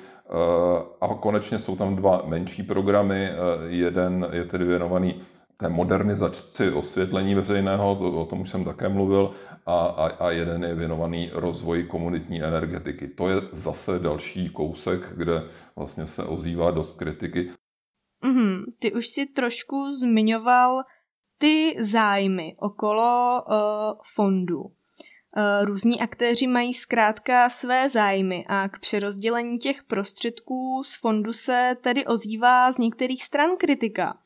A 1.01 1.07
konečně 1.07 1.59
jsou 1.59 1.75
tam 1.75 1.95
dva 1.95 2.21
menší 2.25 2.63
programy. 2.63 3.29
Jeden 3.67 4.27
je 4.31 4.45
tedy 4.45 4.65
věnovaný 4.65 5.21
té 5.57 5.69
modernizaci 5.69 6.71
osvětlení 6.71 7.35
veřejného, 7.35 7.95
to, 7.95 8.21
o 8.21 8.25
tom 8.25 8.41
už 8.41 8.49
jsem 8.49 8.63
také 8.65 8.89
mluvil, 8.89 9.31
a, 9.65 9.85
a, 9.85 10.07
a 10.07 10.31
jeden 10.31 10.63
je 10.63 10.75
věnovaný 10.75 11.29
rozvoji 11.33 11.83
komunitní 11.83 12.43
energetiky. 12.43 13.07
To 13.07 13.29
je 13.29 13.35
zase 13.51 13.99
další 13.99 14.49
kousek, 14.49 15.13
kde 15.17 15.43
vlastně 15.75 16.05
se 16.05 16.23
ozývá 16.23 16.71
dost 16.71 16.97
kritiky. 16.97 17.49
Mm-hmm. 18.23 18.63
Ty 18.79 18.93
už 18.93 19.07
si 19.07 19.25
trošku 19.25 19.91
zmiňoval 20.01 20.81
ty 21.37 21.75
zájmy 21.83 22.55
okolo 22.59 23.41
uh, 23.41 23.55
fondu. 24.15 24.63
Uh, 25.37 25.65
různí 25.65 26.01
aktéři 26.01 26.47
mají 26.47 26.73
zkrátka 26.73 27.49
své 27.49 27.89
zájmy 27.89 28.45
a 28.47 28.69
k 28.69 28.79
přerozdělení 28.79 29.57
těch 29.57 29.83
prostředků 29.83 30.83
z 30.85 30.99
fondu 30.99 31.33
se 31.33 31.75
tedy 31.81 32.05
ozývá 32.05 32.71
z 32.71 32.77
některých 32.77 33.23
stran 33.23 33.49
kritika. 33.57 34.17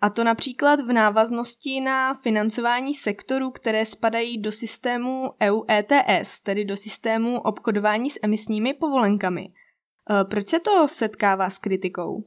A 0.00 0.10
to 0.10 0.24
například 0.24 0.80
v 0.80 0.92
návaznosti 0.92 1.80
na 1.80 2.14
financování 2.14 2.94
sektorů, 2.94 3.50
které 3.50 3.86
spadají 3.86 4.38
do 4.38 4.52
systému 4.52 5.30
EU 5.42 5.62
ETS, 5.70 6.40
tedy 6.40 6.64
do 6.64 6.76
systému 6.76 7.40
obchodování 7.40 8.10
s 8.10 8.18
emisními 8.22 8.74
povolenkami. 8.74 9.48
Proč 10.30 10.48
se 10.48 10.60
to 10.60 10.88
setkává 10.88 11.50
s 11.50 11.58
kritikou? 11.58 12.24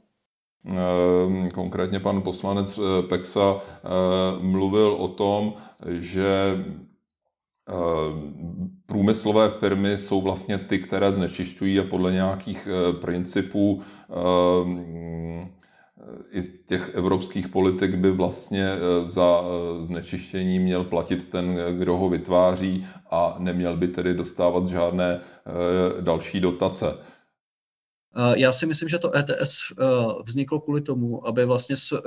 Ehm, 0.65 1.49
konkrétně 1.51 1.99
pan 1.99 2.21
poslanec 2.21 2.77
eh, 2.77 3.07
Pexa 3.07 3.55
eh, 3.57 3.87
mluvil 4.41 4.87
o 4.91 5.07
tom, 5.07 5.53
že 5.89 6.27
eh, 6.27 6.88
průmyslové 8.85 9.49
firmy 9.49 9.97
jsou 9.97 10.21
vlastně 10.21 10.57
ty, 10.57 10.79
které 10.79 11.11
znečišťují 11.13 11.79
a 11.79 11.83
podle 11.83 12.11
nějakých 12.13 12.67
principů 13.01 13.81
i 16.31 16.41
těch 16.65 16.91
evropských 16.95 17.47
politik 17.47 17.95
by 17.95 18.11
vlastně 18.11 18.67
za 19.03 19.43
znečištění 19.81 20.59
měl 20.59 20.83
platit 20.83 21.27
ten, 21.27 21.59
kdo 21.79 21.97
ho 21.97 22.09
vytváří 22.09 22.85
a 23.11 23.35
neměl 23.39 23.77
by 23.77 23.87
tedy 23.87 24.13
dostávat 24.13 24.67
žádné 24.67 25.19
další 26.01 26.39
dotace. 26.39 26.97
Eh, 28.15 28.39
já 28.39 28.51
si 28.51 28.65
myslím, 28.65 28.89
že 28.89 28.99
to 28.99 29.17
ETS 29.17 29.59
eh, 29.71 29.85
vzniklo 30.23 30.59
kvůli 30.59 30.81
tomu, 30.81 31.27
aby 31.27 31.45
vlastně 31.45 31.75
eh, 31.93 31.99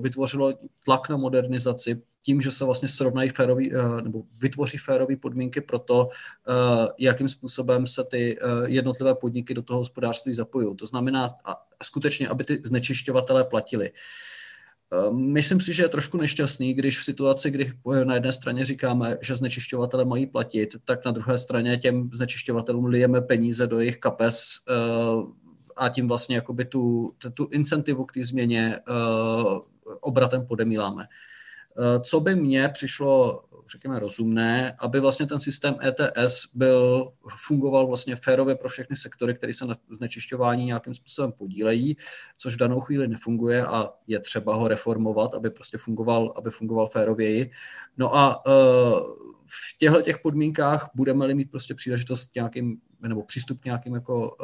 vytvořilo 0.00 0.52
tlak 0.84 1.08
na 1.08 1.16
modernizaci 1.16 2.02
tím, 2.22 2.40
že 2.40 2.50
se 2.50 2.64
vlastně 2.64 2.88
srovnají 2.88 3.30
férový, 3.30 3.72
nebo 4.02 4.22
vytvoří 4.40 4.78
férové 4.78 5.16
podmínky 5.16 5.60
pro 5.60 5.78
to, 5.78 6.08
jakým 6.98 7.28
způsobem 7.28 7.86
se 7.86 8.04
ty 8.04 8.38
jednotlivé 8.66 9.14
podniky 9.14 9.54
do 9.54 9.62
toho 9.62 9.78
hospodářství 9.78 10.34
zapojují. 10.34 10.76
To 10.76 10.86
znamená 10.86 11.28
skutečně, 11.82 12.28
aby 12.28 12.44
ty 12.44 12.60
znečišťovatelé 12.64 13.44
platili. 13.44 13.90
Myslím 15.10 15.60
si, 15.60 15.72
že 15.72 15.82
je 15.82 15.88
trošku 15.88 16.16
nešťastný, 16.16 16.74
když 16.74 16.98
v 16.98 17.04
situaci, 17.04 17.50
kdy 17.50 17.72
na 18.04 18.14
jedné 18.14 18.32
straně 18.32 18.64
říkáme, 18.64 19.18
že 19.22 19.34
znečišťovatele 19.34 20.04
mají 20.04 20.26
platit, 20.26 20.76
tak 20.84 21.04
na 21.04 21.12
druhé 21.12 21.38
straně 21.38 21.78
těm 21.78 22.10
znečišťovatelům 22.12 22.84
lijeme 22.84 23.20
peníze 23.20 23.66
do 23.66 23.80
jejich 23.80 23.98
kapes 23.98 24.44
a 25.80 25.88
tím 25.88 26.08
vlastně 26.08 26.36
jakoby 26.36 26.64
tu, 26.64 27.12
tu 27.34 27.48
incentivu 27.50 28.04
k 28.04 28.12
té 28.12 28.24
změně 28.24 28.78
uh, 28.88 29.60
obratem 30.00 30.46
podemíláme. 30.46 31.06
Uh, 31.78 32.02
co 32.02 32.20
by 32.20 32.34
mně 32.34 32.68
přišlo, 32.68 33.44
řekněme, 33.70 33.98
rozumné, 33.98 34.76
aby 34.78 35.00
vlastně 35.00 35.26
ten 35.26 35.38
systém 35.38 35.76
ETS 35.84 36.46
byl, 36.54 37.12
fungoval 37.46 37.86
vlastně 37.86 38.16
férově 38.16 38.54
pro 38.54 38.68
všechny 38.68 38.96
sektory, 38.96 39.34
které 39.34 39.52
se 39.52 39.66
na 39.66 39.74
znečišťování 39.90 40.64
nějakým 40.64 40.94
způsobem 40.94 41.32
podílejí, 41.32 41.96
což 42.38 42.54
v 42.54 42.58
danou 42.58 42.80
chvíli 42.80 43.08
nefunguje 43.08 43.66
a 43.66 43.90
je 44.06 44.20
třeba 44.20 44.54
ho 44.54 44.68
reformovat, 44.68 45.34
aby 45.34 45.50
prostě 45.50 45.78
fungoval, 45.78 46.32
aby 46.36 46.50
fungoval 46.50 46.86
férověji. 46.86 47.50
No 47.96 48.16
a 48.16 48.46
uh, 48.46 48.52
v 49.46 49.78
těchto 49.78 50.02
těch 50.02 50.18
podmínkách 50.18 50.90
budeme-li 50.94 51.34
mít 51.34 51.50
prostě 51.50 51.74
příležitost 51.74 52.34
nějakým, 52.34 52.80
nebo 53.00 53.22
přístup 53.22 53.60
k 53.60 53.64
nějakým 53.64 53.94
jako 53.94 54.36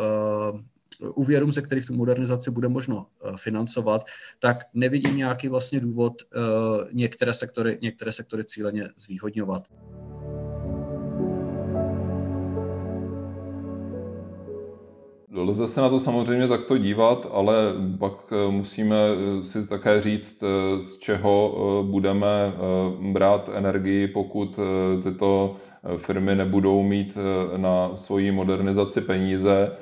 uh, 0.53 0.61
úvěrům, 1.01 1.53
ze 1.53 1.63
kterých 1.63 1.87
tu 1.87 1.95
modernizaci 1.95 2.51
bude 2.51 2.69
možno 2.69 3.07
eh, 3.07 3.33
financovat, 3.37 4.05
tak 4.39 4.57
nevidím 4.75 5.17
nějaký 5.17 5.49
vlastně 5.49 5.81
důvod 5.81 6.13
eh, 6.23 6.39
některé 6.93 7.35
sektory, 7.35 7.79
některé 7.83 8.13
sektory 8.13 8.45
cíleně 8.45 8.89
zvýhodňovat. 8.97 9.69
Lze 15.37 15.69
se 15.69 15.81
na 15.81 15.89
to 15.89 16.01
samozřejmě 16.01 16.49
takto 16.49 16.79
dívat, 16.79 17.27
ale 17.33 17.55
pak 17.99 18.13
eh, 18.33 18.51
musíme 18.51 18.97
si 19.43 19.67
také 19.67 20.03
říct, 20.03 20.45
z 20.81 20.97
čeho 20.99 21.55
budeme 21.83 22.53
brát 23.13 23.51
energii, 23.55 24.09
pokud 24.09 24.59
tyto 25.03 25.57
firmy 25.97 26.35
nebudou 26.35 26.83
mít 26.83 27.19
na 27.57 27.97
svoji 27.97 28.33
modernizaci 28.33 29.01
peníze 29.01 29.73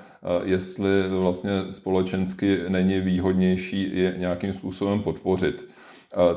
jestli 0.44 1.08
vlastně 1.08 1.64
společensky 1.70 2.58
není 2.68 3.00
výhodnější 3.00 3.90
je 3.98 4.14
nějakým 4.18 4.52
způsobem 4.52 5.02
podpořit. 5.02 5.68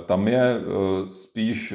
Tam 0.06 0.28
je 0.28 0.62
spíš 1.10 1.74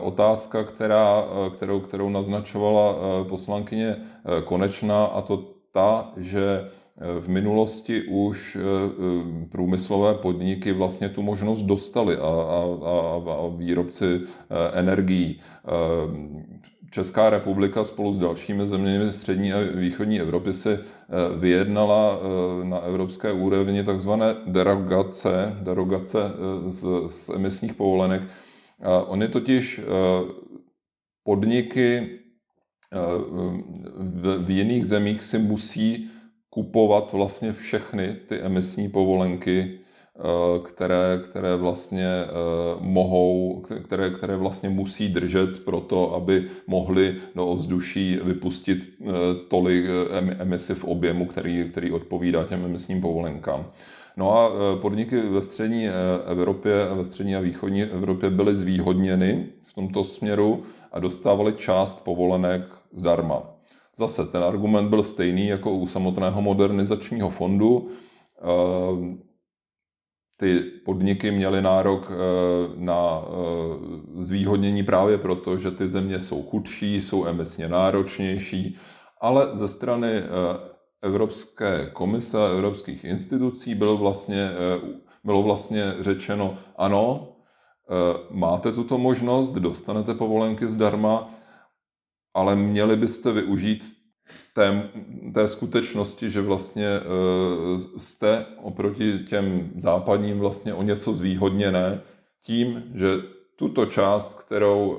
otázka, 0.00 0.64
která, 0.64 1.24
kterou, 1.54 1.80
kterou 1.80 2.08
naznačovala 2.08 2.96
poslankyně 3.28 3.96
Konečná, 4.44 5.04
a 5.04 5.20
to 5.20 5.59
ta, 5.72 6.12
že 6.16 6.68
v 7.20 7.28
minulosti 7.28 8.02
už 8.02 8.58
průmyslové 9.48 10.14
podniky 10.14 10.72
vlastně 10.72 11.08
tu 11.08 11.22
možnost 11.22 11.62
dostali 11.62 12.16
a, 12.16 12.20
a, 12.20 12.60
a, 12.84 13.32
a 13.32 13.48
výrobci 13.56 14.20
energií. 14.74 15.40
Česká 16.90 17.30
republika 17.30 17.84
spolu 17.84 18.14
s 18.14 18.18
dalšími 18.18 18.66
zeměmi 18.66 19.12
střední 19.12 19.52
a 19.52 19.58
východní 19.74 20.20
Evropy 20.20 20.52
si 20.52 20.68
eh, 20.70 20.78
vyjednala 21.38 22.18
eh, 22.18 22.64
na 22.64 22.78
evropské 22.78 23.32
úrovni 23.32 23.84
takzvané 23.84 24.34
derogace, 24.46 25.56
derogace 25.62 26.18
eh, 26.22 26.70
z, 26.70 26.84
z 27.08 27.28
emisních 27.28 27.74
povolenek. 27.74 28.22
Ony 29.06 29.28
totiž 29.28 29.80
podniky 31.24 32.19
v, 33.98 34.44
v 34.44 34.50
jiných 34.50 34.86
zemích 34.86 35.22
si 35.22 35.38
musí 35.38 36.10
kupovat 36.50 37.12
vlastně 37.12 37.52
všechny 37.52 38.16
ty 38.26 38.40
emisní 38.40 38.88
povolenky 38.88 39.80
Eh, 40.20 40.60
které, 40.64 41.20
které 41.30 41.56
vlastně 41.56 42.06
eh, 42.06 42.28
mohou, 42.80 43.60
které, 43.84 44.10
které 44.10 44.36
vlastně 44.36 44.68
musí 44.68 45.08
držet 45.08 45.64
pro 45.64 45.80
to, 45.80 46.14
aby 46.14 46.44
mohli 46.66 47.16
do 47.34 47.46
ovzduší 47.46 48.18
vypustit 48.24 48.78
eh, 49.00 49.06
tolik 49.48 49.84
emisí 50.38 50.74
v 50.74 50.84
objemu, 50.84 51.26
který, 51.26 51.64
který 51.70 51.92
odpovídá 51.92 52.44
těm 52.44 52.64
emisním 52.64 53.00
povolenkám. 53.00 53.66
No 54.20 54.38
a 54.38 54.50
podniky 54.76 55.20
ve 55.20 55.42
střední 55.42 55.88
Evropě, 56.26 56.72
ve 56.94 57.04
střední 57.04 57.36
a 57.36 57.40
východní 57.40 57.82
Evropě 57.82 58.30
byly 58.30 58.56
zvýhodněny 58.56 59.48
v 59.62 59.74
tomto 59.74 60.04
směru 60.04 60.62
a 60.92 60.98
dostávaly 60.98 61.52
část 61.52 62.04
povolenek 62.04 62.62
zdarma. 62.92 63.42
Zase 63.96 64.24
ten 64.26 64.44
argument 64.44 64.88
byl 64.88 65.02
stejný 65.02 65.46
jako 65.46 65.70
u 65.70 65.86
samotného 65.86 66.42
modernizačního 66.42 67.30
fondu 67.30 67.88
ty 70.36 70.60
podniky 70.60 71.30
měly 71.30 71.62
nárok 71.62 72.12
na 72.76 73.22
zvýhodnění 74.18 74.82
právě 74.82 75.18
proto, 75.18 75.58
že 75.58 75.70
ty 75.70 75.88
země 75.88 76.20
jsou 76.20 76.42
chudší, 76.42 77.00
jsou 77.00 77.26
emisně 77.26 77.68
náročnější, 77.68 78.76
ale 79.20 79.48
ze 79.52 79.68
strany 79.68 80.22
Evropské 81.02 81.90
komise 81.92 82.38
a 82.38 82.50
evropských 82.50 83.04
institucí 83.04 83.74
bylo 83.74 83.96
vlastně, 83.96 84.50
bylo 85.24 85.42
vlastně 85.42 85.94
řečeno, 86.00 86.58
ano, 86.76 87.36
máte 88.30 88.72
tuto 88.72 88.98
možnost, 88.98 89.50
dostanete 89.50 90.14
povolenky 90.14 90.66
zdarma, 90.66 91.28
ale 92.34 92.56
měli 92.56 92.96
byste 92.96 93.32
využít 93.32 93.96
té, 94.54 94.90
té 95.34 95.48
skutečnosti, 95.48 96.30
že 96.30 96.40
vlastně 96.40 96.86
e, 96.86 97.00
jste 97.96 98.46
oproti 98.62 99.18
těm 99.18 99.70
západním 99.76 100.38
vlastně 100.38 100.74
o 100.74 100.82
něco 100.82 101.12
zvýhodněné 101.12 102.00
tím, 102.44 102.82
že 102.94 103.06
tuto 103.56 103.86
část, 103.86 104.34
kterou, 104.34 104.98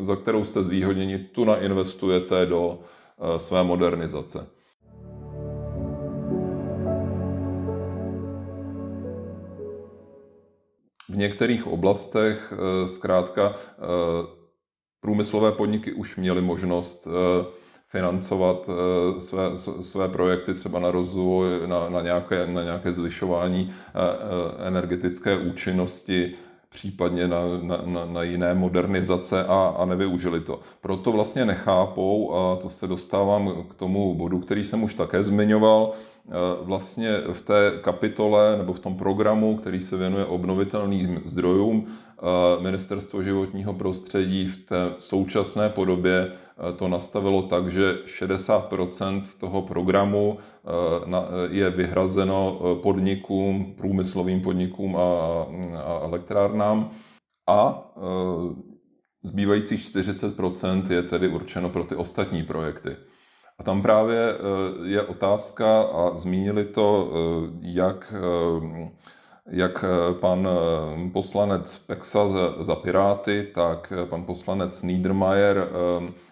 za 0.00 0.16
kterou 0.16 0.44
jste 0.44 0.64
zvýhodněni, 0.64 1.18
tu 1.18 1.44
nainvestujete 1.44 2.46
do 2.46 2.78
své 3.36 3.64
modernizace. 3.64 4.46
Některých 11.22 11.66
oblastech 11.66 12.52
zkrátka 12.86 13.54
průmyslové 15.00 15.52
podniky 15.52 15.92
už 15.92 16.16
měly 16.16 16.42
možnost 16.42 17.08
financovat 17.92 18.68
eh, 18.68 19.20
své, 19.20 19.56
své 19.80 20.08
projekty 20.08 20.54
třeba 20.54 20.78
na 20.80 20.90
rozvoj, 20.90 21.46
na, 21.66 21.88
na, 21.88 22.00
nějaké, 22.00 22.46
na 22.46 22.62
nějaké 22.62 22.92
zvyšování 22.92 23.68
eh, 23.68 23.90
eh, 23.94 24.68
energetické 24.68 25.36
účinnosti, 25.36 26.34
případně 26.72 27.28
na, 27.28 27.40
na, 27.84 28.04
na 28.06 28.22
jiné 28.22 28.54
modernizace 28.54 29.44
a, 29.44 29.74
a 29.78 29.84
nevyužili 29.84 30.40
to. 30.40 30.60
Proto 30.80 31.12
vlastně 31.12 31.44
nechápou, 31.44 32.34
a 32.34 32.56
to 32.56 32.70
se 32.70 32.86
dostávám 32.86 33.64
k 33.70 33.74
tomu 33.74 34.14
bodu, 34.14 34.38
který 34.38 34.64
jsem 34.64 34.82
už 34.82 34.94
také 34.94 35.22
zmiňoval, 35.22 35.92
vlastně 36.62 37.10
v 37.32 37.40
té 37.40 37.72
kapitole 37.80 38.56
nebo 38.58 38.72
v 38.72 38.80
tom 38.80 38.94
programu, 38.96 39.56
který 39.56 39.80
se 39.80 39.96
věnuje 39.96 40.24
obnovitelným 40.24 41.22
zdrojům, 41.24 41.86
Ministerstvo 42.60 43.22
životního 43.22 43.74
prostředí 43.74 44.48
v 44.48 44.56
té 44.56 44.94
současné 44.98 45.68
podobě 45.68 46.32
to 46.76 46.88
nastavilo 46.88 47.42
tak, 47.42 47.72
že 47.72 47.92
60% 48.06 49.22
toho 49.40 49.62
programu 49.62 50.38
je 51.50 51.70
vyhrazeno 51.70 52.58
podnikům, 52.82 53.74
průmyslovým 53.78 54.40
podnikům 54.40 54.96
a 54.96 55.46
elektrárnám 56.02 56.90
a 57.48 57.90
zbývajících 59.22 59.80
40% 59.80 60.90
je 60.90 61.02
tedy 61.02 61.28
určeno 61.28 61.70
pro 61.70 61.84
ty 61.84 61.94
ostatní 61.94 62.42
projekty. 62.42 62.96
A 63.58 63.62
tam 63.62 63.82
právě 63.82 64.34
je 64.84 65.02
otázka, 65.02 65.82
a 65.82 66.16
zmínili 66.16 66.64
to 66.64 67.10
jak 67.62 68.14
jak 69.50 69.84
eh, 69.84 70.14
pan 70.20 70.48
eh, 70.48 71.10
poslanec 71.10 71.78
Pexa 71.78 72.20
za 72.60 72.76
Piráty, 72.76 73.50
tak 73.54 73.92
eh, 73.96 74.06
pan 74.06 74.24
poslanec 74.24 74.82
Niedermayer 74.82 75.68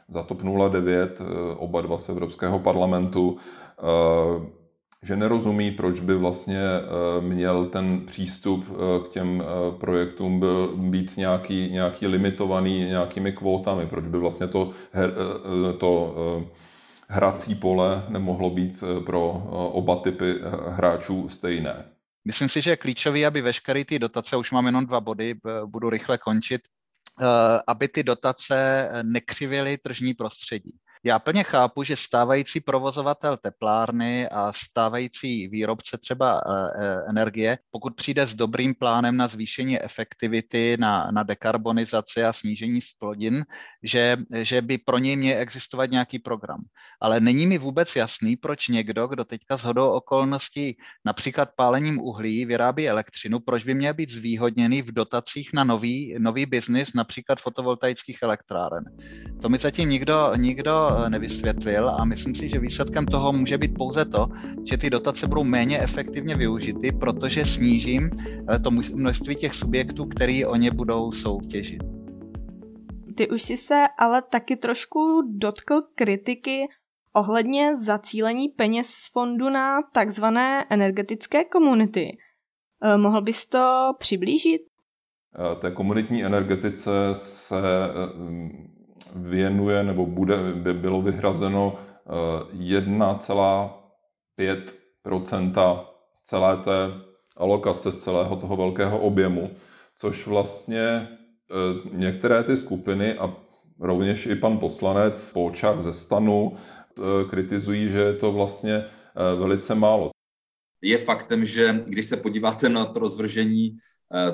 za 0.09 0.23
TOP 0.23 0.43
09, 0.43 1.21
oba 1.57 1.81
dva 1.81 1.99
z 1.99 2.09
Evropského 2.09 2.59
parlamentu, 2.59 3.37
že 5.03 5.17
nerozumí, 5.17 5.71
proč 5.71 6.01
by 6.01 6.15
vlastně 6.15 6.61
měl 7.21 7.67
ten 7.67 8.01
přístup 8.07 8.65
k 9.05 9.09
těm 9.09 9.45
projektům 9.81 10.41
byl, 10.41 10.75
být 10.77 11.17
nějaký, 11.17 11.69
nějaký 11.73 12.07
limitovaný 12.07 12.79
nějakými 12.85 13.33
kvótami, 13.33 13.87
proč 13.87 14.07
by 14.07 14.19
vlastně 14.19 14.47
to, 14.47 14.71
to 15.79 16.15
hrací 17.09 17.55
pole 17.55 18.05
nemohlo 18.09 18.51
být 18.51 18.85
pro 19.07 19.31
oba 19.73 19.97
typy 19.97 20.35
hráčů 20.67 21.29
stejné. 21.29 21.85
Myslím 22.25 22.49
si, 22.49 22.63
že 22.63 22.71
je 22.71 22.77
klíčový, 22.77 23.27
aby 23.27 23.43
veškeré 23.43 23.85
ty 23.85 23.99
dotace, 23.99 24.37
už 24.37 24.51
mám 24.51 24.67
jenom 24.67 24.87
dva 24.87 25.01
body, 25.01 25.35
budu 25.67 25.91
rychle 25.91 26.19
končit, 26.19 26.63
eh, 27.21 27.27
aby 27.67 27.89
ty 27.89 28.03
dotace 28.03 28.89
nekřivily 29.03 29.79
tržní 29.79 30.15
prostředí. 30.15 30.79
Já 31.05 31.19
plně 31.19 31.45
chápu, 31.45 31.83
že 31.83 31.97
stávající 31.97 32.61
provozovatel 32.61 33.37
teplárny 33.37 34.29
a 34.29 34.53
stávající 34.53 35.49
výrobce 35.49 35.99
třeba 35.99 36.41
e, 36.41 36.51
e, 36.85 37.01
energie, 37.09 37.59
pokud 37.71 37.97
přijde 37.97 38.27
s 38.27 38.35
dobrým 38.35 38.75
plánem 38.75 39.17
na 39.17 39.29
zvýšení 39.29 39.81
efektivity, 39.83 40.77
na, 40.81 41.11
na 41.11 41.23
dekarbonizaci 41.23 42.25
a 42.25 42.33
snížení 42.33 42.81
splodin, 42.81 43.45
že, 43.83 44.17
že 44.43 44.63
by 44.63 44.79
pro 44.79 44.99
něj 44.99 45.17
měl 45.17 45.39
existovat 45.39 45.91
nějaký 45.91 46.19
program. 46.19 46.61
Ale 47.01 47.21
není 47.21 47.47
mi 47.47 47.59
vůbec 47.59 47.97
jasný, 47.97 48.37
proč 48.37 48.69
někdo, 48.69 49.07
kdo 49.07 49.25
teďka 49.25 49.57
s 49.57 49.65
hodou 49.65 49.91
okolností 49.91 50.77
například 51.05 51.49
pálením 51.57 52.01
uhlí 52.01 52.45
vyrábí 52.45 52.89
elektřinu, 52.89 53.41
proč 53.41 53.65
by 53.65 53.75
měl 53.75 53.95
být 53.95 54.11
zvýhodněný 54.11 54.83
v 54.83 54.93
dotacích 54.93 55.51
na 55.55 55.65
nový, 55.65 56.17
nový 56.19 56.47
biznis, 56.47 56.95
například 56.95 57.41
fotovoltaických 57.41 58.19
elektráren. 58.23 58.85
To 59.43 59.49
mi 59.49 59.59
zatím 59.59 59.89
nikdo, 59.89 60.33
nikdo 60.37 60.90
nevysvětlil 61.09 61.91
a 61.91 62.05
myslím 62.05 62.35
si, 62.35 62.49
že 62.49 62.59
výsledkem 62.59 63.07
toho 63.07 63.33
může 63.33 63.59
být 63.59 63.75
pouze 63.75 64.05
to, 64.05 64.29
že 64.65 64.77
ty 64.77 64.91
dotace 64.91 65.27
budou 65.27 65.45
méně 65.45 65.81
efektivně 65.81 66.37
využity, 66.37 66.93
protože 66.93 67.47
snížím 67.47 68.11
eh, 68.51 68.59
to 68.59 68.71
množství 68.71 69.37
těch 69.37 69.55
subjektů, 69.55 70.05
který 70.05 70.45
o 70.45 70.57
ně 70.57 70.71
budou 70.71 71.13
soutěžit. 71.13 71.83
Ty 73.17 73.29
už 73.29 73.43
si 73.43 73.57
se 73.57 73.85
ale 73.99 74.23
taky 74.23 74.57
trošku 74.57 75.23
dotkl 75.39 75.83
kritiky 75.95 76.67
ohledně 77.13 77.77
zacílení 77.77 78.49
peněz 78.49 78.87
z 78.87 79.13
fondu 79.13 79.51
na 79.51 79.83
takzvané 79.93 80.65
energetické 80.71 81.45
komunity. 81.45 82.17
Eh, 82.83 82.97
mohl 82.97 83.23
bys 83.23 83.47
to 83.47 83.93
přiblížit? 83.99 84.63
Té 85.61 85.71
komunitní 85.71 86.25
energetice 86.25 86.91
se 87.13 87.57
věnuje 89.17 89.85
nebo 89.85 90.07
bude, 90.07 90.37
by 90.55 90.75
bylo 90.75 91.03
vyhrazeno 91.03 91.77
1,5 92.53 93.77
eh, 94.39 95.85
z 96.15 96.23
celé 96.23 96.57
té 96.57 96.91
alokace, 97.37 97.93
z 97.93 97.99
celého 97.99 98.37
toho 98.37 98.57
velkého 98.57 98.99
objemu, 98.99 99.51
což 99.97 100.27
vlastně 100.27 100.81
eh, 100.81 101.09
některé 101.93 102.43
ty 102.45 102.57
skupiny 102.57 103.15
a 103.15 103.37
rovněž 103.81 104.27
i 104.27 104.37
pan 104.37 104.59
poslanec 104.59 105.33
Polčák 105.33 105.81
ze 105.81 105.93
stanu 105.93 106.53
eh, 106.57 107.03
kritizují, 107.31 107.89
že 107.89 107.99
je 107.99 108.15
to 108.15 108.33
vlastně 108.33 108.85
velice 109.39 109.75
málo. 109.75 110.11
Je 110.83 110.99
faktem, 110.99 111.45
že 111.45 111.85
když 111.87 112.07
se 112.07 112.17
podíváte 112.17 112.69
na 112.69 112.85
to 112.85 112.99
rozvržení 112.99 113.75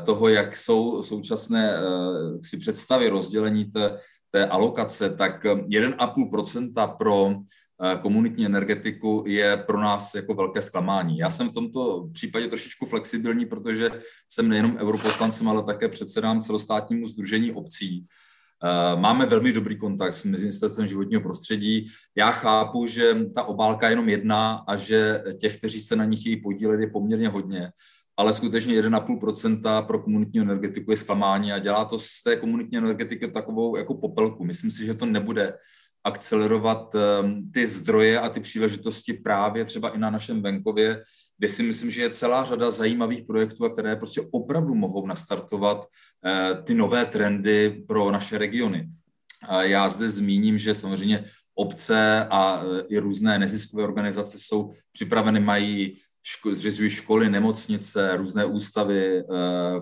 toho, 0.04 0.28
jak 0.28 0.56
jsou 0.56 1.02
současné 1.02 1.78
si 2.42 2.56
představy 2.56 3.08
rozdělení 3.08 3.64
té 3.64 3.98
té 4.36 4.46
alokace, 4.46 5.10
tak 5.10 5.44
1,5% 5.44 6.96
pro 6.96 7.34
eh, 7.34 7.98
komunitní 7.98 8.46
energetiku 8.46 9.24
je 9.26 9.56
pro 9.56 9.80
nás 9.80 10.14
jako 10.14 10.34
velké 10.34 10.62
zklamání. 10.62 11.18
Já 11.18 11.30
jsem 11.30 11.48
v 11.48 11.52
tomto 11.52 12.08
případě 12.12 12.48
trošičku 12.48 12.86
flexibilní, 12.86 13.46
protože 13.46 13.90
jsem 14.28 14.48
nejenom 14.48 14.76
europoslancem, 14.76 15.48
ale 15.48 15.64
také 15.64 15.88
předsedám 15.88 16.42
celostátnímu 16.42 17.06
združení 17.06 17.52
obcí. 17.52 18.04
Eh, 18.64 19.00
máme 19.00 19.26
velmi 19.26 19.52
dobrý 19.52 19.78
kontakt 19.78 20.14
s 20.14 20.24
Ministerstvem 20.24 20.86
životního 20.86 21.20
prostředí. 21.20 21.86
Já 22.16 22.30
chápu, 22.30 22.86
že 22.86 23.16
ta 23.34 23.44
obálka 23.44 23.86
je 23.86 23.92
jenom 23.92 24.08
jedna 24.08 24.64
a 24.68 24.76
že 24.76 25.24
těch, 25.40 25.56
kteří 25.56 25.80
se 25.80 25.96
na 25.96 26.04
ní 26.04 26.16
chtějí 26.16 26.36
podílet, 26.40 26.80
je 26.80 26.90
poměrně 26.90 27.28
hodně 27.28 27.72
ale 28.16 28.32
skutečně 28.32 28.82
1,5% 28.82 29.86
pro 29.86 29.98
komunitní 29.98 30.40
energetiku 30.40 30.90
je 30.90 30.96
zklamání 30.96 31.52
a 31.52 31.58
dělá 31.58 31.84
to 31.84 31.98
z 31.98 32.22
té 32.22 32.36
komunitní 32.36 32.78
energetiky 32.78 33.28
takovou 33.28 33.76
jako 33.76 33.94
popelku. 33.94 34.44
Myslím 34.44 34.70
si, 34.70 34.86
že 34.86 34.94
to 34.94 35.06
nebude 35.06 35.52
akcelerovat 36.04 36.94
ehm, 36.94 37.50
ty 37.52 37.66
zdroje 37.66 38.20
a 38.20 38.28
ty 38.28 38.40
příležitosti 38.40 39.12
právě 39.12 39.64
třeba 39.64 39.88
i 39.88 39.98
na 39.98 40.10
našem 40.10 40.42
venkově, 40.42 41.02
kde 41.38 41.48
si 41.48 41.62
myslím, 41.62 41.90
že 41.90 42.02
je 42.02 42.10
celá 42.10 42.44
řada 42.44 42.70
zajímavých 42.70 43.24
projektů, 43.24 43.70
které 43.70 43.96
prostě 43.96 44.20
opravdu 44.30 44.74
mohou 44.74 45.06
nastartovat 45.06 45.86
eh, 46.26 46.62
ty 46.64 46.74
nové 46.74 47.06
trendy 47.06 47.84
pro 47.88 48.10
naše 48.10 48.38
regiony. 48.38 48.88
Já 49.60 49.88
zde 49.88 50.08
zmíním, 50.08 50.58
že 50.58 50.74
samozřejmě 50.74 51.24
obce 51.54 52.26
a 52.30 52.62
eh, 52.62 52.82
i 52.88 52.98
různé 52.98 53.38
neziskové 53.38 53.84
organizace 53.84 54.38
jsou 54.40 54.70
připraveny, 54.92 55.40
mají 55.40 55.96
ško- 56.26 56.54
zřizují 56.54 56.90
školy, 56.90 57.30
nemocnice, 57.30 58.16
různé 58.16 58.44
ústavy, 58.44 59.18
eh, 59.18 59.24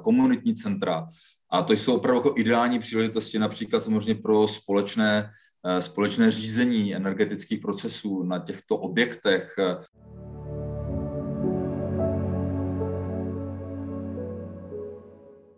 komunitní 0.02 0.54
centra. 0.54 1.06
A 1.50 1.62
to 1.62 1.72
jsou 1.72 1.96
opravdu 1.96 2.18
jako 2.18 2.34
ideální 2.36 2.78
příležitosti 2.78 3.38
například 3.38 3.80
samozřejmě 3.82 4.22
pro 4.22 4.48
společné, 4.48 5.30
eh, 5.66 5.80
společné 5.80 6.30
řízení 6.30 6.94
energetických 6.94 7.60
procesů 7.60 8.22
na 8.22 8.38
těchto 8.38 8.76
objektech. 8.76 9.54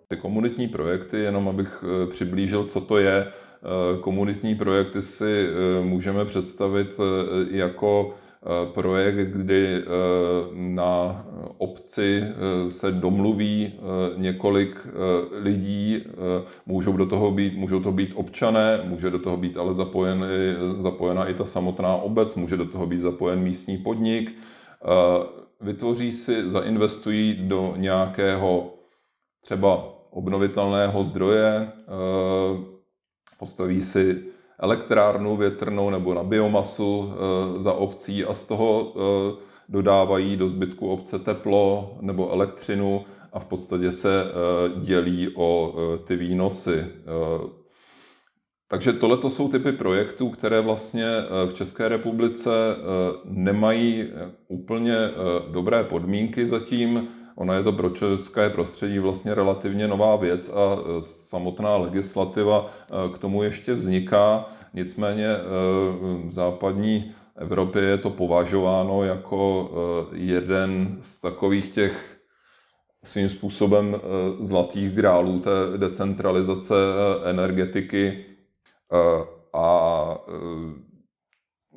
Ty 0.09 0.17
komunitní 0.17 0.69
projekty, 0.69 1.19
jenom 1.19 1.49
abych 1.49 1.85
eh, 1.85 2.07
přiblížil, 2.07 2.65
co 2.65 2.81
to 2.81 2.99
je, 2.99 3.33
komunitní 4.01 4.55
projekty 4.55 5.03
si 5.03 5.49
můžeme 5.83 6.25
představit 6.25 7.01
jako 7.51 8.15
projekt, 8.75 9.29
kdy 9.29 9.83
eh, 9.83 9.85
na 10.53 11.25
obci 11.59 12.23
eh, 12.23 12.73
se 12.73 12.93
domluví 12.93 13.73
několik 14.17 14.87
lidí, 15.33 16.05
můžou 16.67 16.97
do 16.97 17.07
toho 17.07 17.31
být, 17.31 17.57
můžou 17.57 17.81
to 17.81 17.93
být 17.93 18.13
občané, 18.15 18.81
může 18.85 19.11
do 19.11 19.19
toho 19.19 19.37
být 19.37 19.57
ale 19.57 19.75
zapojen, 19.75 20.27
zapojena 20.79 21.25
i 21.25 21.35
ta 21.35 21.45
samotná 21.45 21.97
obec, 21.97 22.35
může 22.35 22.57
do 22.57 22.65
toho 22.65 22.87
být 22.87 23.01
zapojen 23.01 23.39
místní 23.39 23.79
podnik, 23.79 24.39
vytvoří 25.61 26.13
si, 26.13 26.51
zainvestují 26.51 27.35
do 27.35 27.75
nějakého 27.77 28.75
třeba 29.41 29.95
obnovitelného 30.11 31.05
zdroje, 31.05 31.73
postaví 33.39 33.83
si 33.83 34.23
elektrárnu 34.59 35.37
větrnou 35.37 35.91
nebo 35.91 36.15
na 36.15 36.23
biomasu 36.23 37.13
eh, 37.13 37.61
za 37.61 37.73
obcí 37.73 38.25
a 38.25 38.35
z 38.35 38.43
toho 38.43 38.93
eh, 38.97 39.35
dodávají 39.69 40.37
do 40.37 40.49
zbytku 40.49 40.89
obce 40.89 41.19
teplo 41.19 41.97
nebo 42.01 42.33
elektřinu 42.33 43.05
a 43.33 43.39
v 43.39 43.45
podstatě 43.45 43.93
se 43.93 44.25
eh, 44.25 44.81
dělí 44.81 45.29
o 45.37 45.75
ty 46.05 46.17
výnosy. 46.17 46.85
Takže 48.69 48.93
tohle 48.93 49.17
to 49.17 49.31
jsou 49.31 49.49
typy 49.49 49.73
projektů, 49.73 50.29
které 50.29 50.61
vlastně 50.61 51.07
v 51.49 51.53
České 51.53 51.89
republice 51.89 52.51
nemají 53.25 54.09
úplně 54.49 54.97
dobré 55.51 55.85
podmínky 55.85 56.49
zatím. 56.49 57.09
Ona 57.37 57.55
je 57.55 57.63
to 57.63 57.73
pro 57.73 57.91
české 57.91 58.51
prostředí 58.51 58.99
vlastně 58.99 59.35
relativně 59.35 59.89
nová 59.89 60.17
věc 60.17 60.49
a 60.49 60.77
e, 60.77 61.03
samotná 61.03 61.77
legislativa 61.77 62.67
e, 62.67 63.13
k 63.15 63.19
tomu 63.19 63.43
ještě 63.43 63.75
vzniká. 63.75 64.47
Nicméně 64.75 65.27
e, 65.27 65.41
západní 66.29 67.15
Evropě 67.37 67.83
je 67.83 67.97
to 67.97 68.11
považováno 68.11 69.05
jako 69.05 69.71
jeden 70.13 70.99
z 71.01 71.19
takových 71.19 71.71
těch 71.71 72.17
svým 73.05 73.29
způsobem 73.29 73.97
zlatých 74.41 74.93
grálů 74.93 75.41
té 75.41 75.51
decentralizace 75.77 76.75
energetiky 77.25 78.25
a 79.53 80.19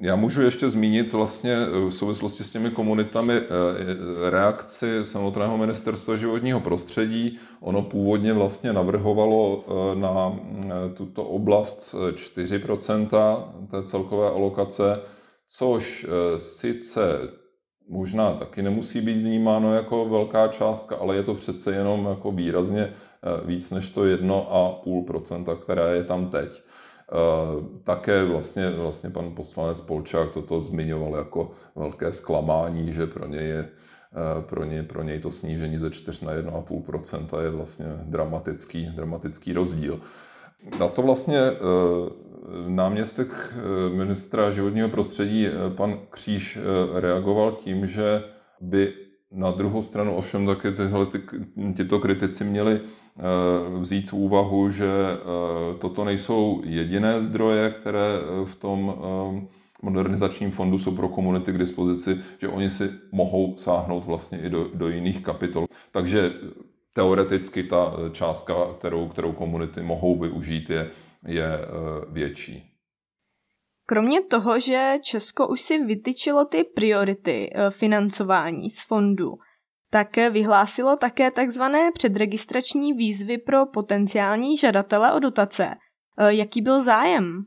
já 0.02 0.16
můžu 0.16 0.42
ještě 0.42 0.70
zmínit 0.70 1.14
vlastně 1.14 1.54
eh, 1.54 1.90
v 1.90 1.92
souvislosti 1.92 2.44
s 2.44 2.52
těmi 2.52 2.70
komunitami 2.70 3.34
eh, 3.34 4.30
reakci 4.30 5.06
samotného 5.06 5.58
ministerstva 5.58 6.16
životního 6.16 6.60
prostředí. 6.60 7.40
Ono 7.60 7.82
původně 7.82 8.34
vlastně 8.34 8.74
navrhovalo 8.74 9.66
eh, 9.68 9.96
na 10.00 10.40
tuto 10.94 11.24
oblast 11.24 11.96
4% 12.12 13.44
té 13.72 13.84
celkové 13.84 14.28
alokace, 14.30 15.00
což 15.48 16.08
sice 16.38 17.20
možná 17.90 18.34
taky 18.34 18.62
nemusí 18.62 19.02
být 19.02 19.18
vnímáno 19.18 19.74
jako 19.74 20.06
velká 20.06 20.48
částka, 20.48 20.96
ale 20.96 21.16
je 21.16 21.24
to 21.24 21.34
přece 21.34 21.76
jenom 21.76 22.06
jako 22.06 22.32
výrazně 22.32 22.94
víc 23.46 23.72
než 23.72 23.90
to 23.90 24.02
1,5%, 24.02 25.56
které 25.56 25.96
je 25.96 26.04
tam 26.04 26.30
teď. 26.30 26.64
Eh, 27.12 27.66
také 27.84 28.24
vlastně, 28.24 28.70
vlastně 28.70 29.10
pan 29.10 29.32
poslanec 29.32 29.82
Polčák 29.82 30.32
toto 30.32 30.62
zmiňoval 30.62 31.16
jako 31.16 31.52
velké 31.76 32.12
zklamání, 32.12 32.94
že 32.94 33.08
pro 33.08 33.28
něj 33.28 33.48
je 33.48 33.60
eh, 33.60 34.42
pro 34.42 34.66
něj, 34.66 34.84
pro 34.84 35.04
něj 35.04 35.20
to 35.20 35.32
snížení 35.32 35.78
ze 35.78 35.90
4 35.90 36.26
na 36.26 36.34
1,5% 36.34 37.42
je 37.42 37.50
vlastně 37.50 37.86
dramatický, 38.04 38.86
dramatický 38.86 39.54
rozdíl. 39.54 40.00
Na 40.80 40.88
to 40.88 41.02
vlastně 41.02 41.38
eh, 41.38 41.56
náměstek 42.68 43.28
ministra 43.94 44.52
životního 44.52 44.90
prostředí 44.90 45.48
pan 45.76 46.00
Kříž 46.10 46.60
reagoval 46.94 47.52
tím, 47.52 47.88
že 47.88 48.24
by 48.62 49.09
na 49.32 49.52
druhou 49.52 49.82
stranu 49.82 50.16
ovšem 50.16 50.46
taky 50.46 50.72
tyhle, 50.72 51.06
ty, 51.06 51.22
tyto 51.76 52.00
kritici 52.00 52.44
měli 52.44 52.80
eh, 52.82 53.80
vzít 53.80 54.12
v 54.12 54.14
úvahu, 54.14 54.72
že 54.72 54.88
eh, 54.88 55.18
toto 55.78 56.06
nejsou 56.06 56.62
jediné 56.66 57.22
zdroje, 57.22 57.70
které 57.70 58.18
eh, 58.18 58.46
v 58.46 58.56
tom 58.56 58.96
modernizačním 59.82 60.52
fondu 60.52 60.78
jsou 60.78 60.96
pro 60.96 61.08
komunity 61.10 61.52
k 61.52 61.58
dispozici, 61.58 62.18
že 62.38 62.48
oni 62.48 62.70
si 62.70 62.90
mohou 63.12 63.58
sáhnout 63.58 64.06
vlastně 64.06 64.40
i 64.40 64.50
do, 64.50 64.68
do 64.74 64.90
jiných 64.90 65.24
kapitol. 65.24 65.68
Takže 65.92 66.32
teoreticky 66.94 67.64
ta 67.64 67.94
částka, 68.12 68.54
kterou, 68.78 69.08
kterou 69.08 69.32
komunity 69.32 69.82
mohou 69.82 70.20
využít, 70.20 70.70
je, 70.70 70.90
je 71.28 71.60
větší. 72.10 72.79
Kromě 73.90 74.22
toho, 74.22 74.60
že 74.60 74.94
Česko 75.02 75.48
už 75.48 75.62
si 75.62 75.84
vytyčilo 75.84 76.46
ty 76.46 76.64
priority 76.64 77.50
eh, 77.54 77.72
financování 77.72 78.70
z 78.70 78.84
fondu, 78.84 79.32
tak 79.90 80.16
vyhlásilo 80.16 80.96
také 80.96 81.32
takzvané 81.32 81.92
předregistrační 81.92 82.94
výzvy 82.94 83.38
pro 83.38 83.66
potenciální 83.66 84.58
žadatele 84.58 85.14
o 85.14 85.20
dotace. 85.20 85.76
Eh, 86.18 86.34
jaký 86.34 86.62
byl 86.62 86.84
zájem? 86.84 87.44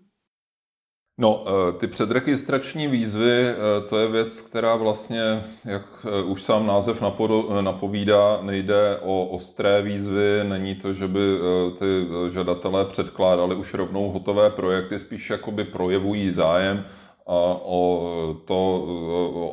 No, 1.19 1.45
eh, 1.47 1.73
ty 1.73 1.87
předregistrační 1.87 2.87
výzvy, 2.87 3.47
eh, 3.47 3.55
to 3.89 3.99
je 3.99 4.09
věc, 4.09 4.41
která 4.41 4.77
vlastně, 4.77 5.45
jak 5.65 6.07
eh, 6.07 6.23
už 6.23 6.43
sám 6.43 6.67
název 6.67 7.03
napovídá, 7.61 8.39
nejde 8.43 8.99
o 9.03 9.25
ostré 9.25 9.83
výzvy, 9.83 10.45
není 10.49 10.75
to, 10.75 10.95
že 10.95 11.09
by 11.09 11.21
ty 11.79 12.09
žadatelé 12.31 12.85
předkládali 12.85 13.55
už 13.55 13.75
rovnou 13.75 14.11
hotové 14.11 14.51
projekty, 14.51 14.99
spíš 14.99 15.31
jakoby 15.31 15.65
projevují 15.65 16.33
zájem 16.33 16.85
o, 17.27 18.37
to, 18.45 18.87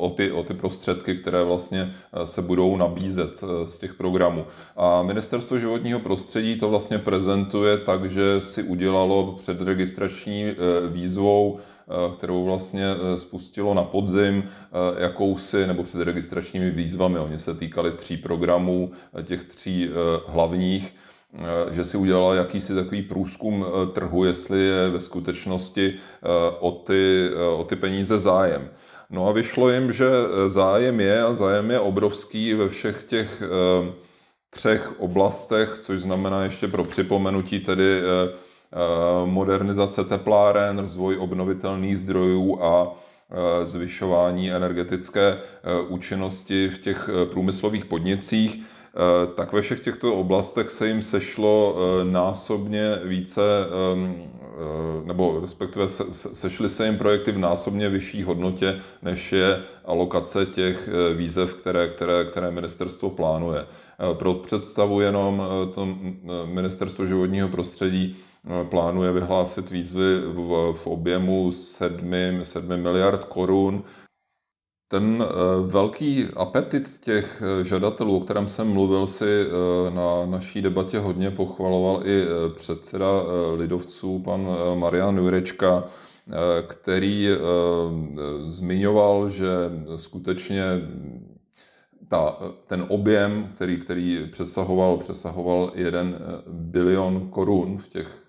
o, 0.00 0.10
ty, 0.10 0.32
o 0.32 0.42
ty 0.42 0.54
prostředky, 0.54 1.14
které 1.14 1.44
vlastně 1.44 1.92
se 2.24 2.42
budou 2.42 2.76
nabízet 2.76 3.40
z 3.66 3.78
těch 3.78 3.94
programů. 3.94 4.46
A 4.76 5.02
Ministerstvo 5.02 5.58
životního 5.58 6.00
prostředí 6.00 6.56
to 6.56 6.68
vlastně 6.68 6.98
prezentuje 6.98 7.76
tak, 7.76 8.10
že 8.10 8.40
si 8.40 8.62
udělalo 8.62 9.32
před 9.32 9.62
registrační 9.62 10.44
e, 10.44 10.54
výzvou, 10.88 11.58
kterou 12.16 12.44
vlastně 12.44 12.86
spustilo 13.16 13.74
na 13.74 13.82
podzim, 13.82 14.44
jakousi, 14.98 15.66
nebo 15.66 15.84
před 15.84 16.00
registračními 16.00 16.70
výzvami. 16.70 17.18
Oni 17.18 17.38
se 17.38 17.54
týkali 17.54 17.90
tří 17.90 18.16
programů, 18.16 18.90
těch 19.24 19.44
tří 19.44 19.90
hlavních 20.26 20.94
Eh, 20.94 21.09
že 21.70 21.84
si 21.84 21.96
udělala 21.96 22.34
jakýsi 22.34 22.74
takový 22.74 23.02
průzkum 23.02 23.66
eh, 23.66 23.86
trhu, 23.86 24.24
jestli 24.24 24.60
je 24.60 24.90
ve 24.90 25.00
skutečnosti 25.00 25.94
eh, 25.94 26.28
o 26.60 26.70
ty, 26.70 27.30
o 27.56 27.64
ty 27.64 27.76
peníze 27.76 28.20
zájem. 28.20 28.70
No 29.10 29.28
a 29.28 29.32
vyšlo 29.32 29.70
jim, 29.70 29.92
že 29.92 30.10
zájem 30.46 31.00
je 31.00 31.22
a 31.22 31.34
zájem 31.34 31.70
je 31.70 31.80
obrovský 31.80 32.54
ve 32.54 32.68
všech 32.68 33.02
těch 33.02 33.42
třech 34.50 35.00
oblastech, 35.00 35.78
což 35.78 36.00
znamená 36.00 36.44
ještě 36.44 36.68
pro 36.68 36.84
připomenutí 36.84 37.60
tedy 37.60 38.02
modernizace 39.24 40.04
tepláren, 40.04 40.78
rozvoj 40.78 41.16
obnovitelných 41.16 41.98
zdrojů 41.98 42.62
a 42.62 42.94
zvyšování 43.62 44.52
energetické 44.52 45.38
účinnosti 45.88 46.68
v 46.68 46.78
těch 46.78 47.10
průmyslových 47.30 47.84
podnicích. 47.84 48.64
Eh, 48.94 49.26
tak 49.34 49.52
ve 49.52 49.62
všech 49.62 49.80
těchto 49.80 50.14
oblastech 50.14 50.70
se 50.70 50.88
jim 50.88 51.02
sešlo 51.02 51.76
eh, 51.76 52.04
násobně 52.04 52.98
více, 53.04 53.42
ehm, 53.92 54.14
eh, 54.42 55.06
nebo 55.06 55.40
respektive 55.40 55.88
sešly 56.12 56.68
se 56.68 56.86
jim 56.86 56.98
projekty 56.98 57.32
v 57.32 57.38
násobně 57.38 57.88
vyšší 57.88 58.22
hodnotě, 58.22 58.80
než 59.02 59.32
je 59.32 59.62
alokace 59.84 60.46
těch 60.46 60.88
výzev, 61.16 61.54
které, 61.54 61.88
které, 61.88 62.24
které 62.24 62.50
ministerstvo 62.50 63.10
plánuje. 63.10 63.66
Pro 64.12 64.34
představu 64.34 65.00
jenom 65.00 65.42
to 65.74 65.98
ministerstvo 66.44 67.06
životního 67.06 67.48
prostředí 67.48 68.16
plánuje 68.70 69.12
vyhlásit 69.12 69.70
výzvy 69.70 70.20
v, 70.20 70.72
v 70.74 70.86
objemu 70.86 71.52
7, 71.52 72.12
7 72.42 72.76
miliard 72.76 73.24
korun 73.24 73.84
ten 74.90 75.22
eh, 75.22 75.26
velký 75.66 76.26
apetit 76.36 76.98
těch 77.00 77.42
eh, 77.42 77.64
žadatelů, 77.64 78.16
o 78.16 78.20
kterém 78.20 78.48
jsem 78.48 78.72
mluvil, 78.72 79.06
si 79.06 79.24
eh, 79.24 79.90
na 79.90 80.26
naší 80.26 80.62
debatě 80.62 80.98
hodně 80.98 81.30
pochvaloval 81.30 82.02
i 82.04 82.26
předseda 82.54 83.06
lidovců, 83.54 84.18
pan 84.18 84.46
Marian 84.74 85.18
Jurečka, 85.18 85.84
který 86.66 87.28
zmiňoval, 88.46 89.30
že 89.30 89.48
skutečně 89.96 90.62
ta, 92.10 92.38
ten 92.66 92.86
objem, 92.88 93.50
který, 93.54 93.80
který 93.80 94.28
přesahoval, 94.32 94.96
přesahoval 94.96 95.72
jeden 95.74 96.18
bilion 96.46 97.28
korun 97.30 97.78
v 97.78 97.88
těch 97.88 98.26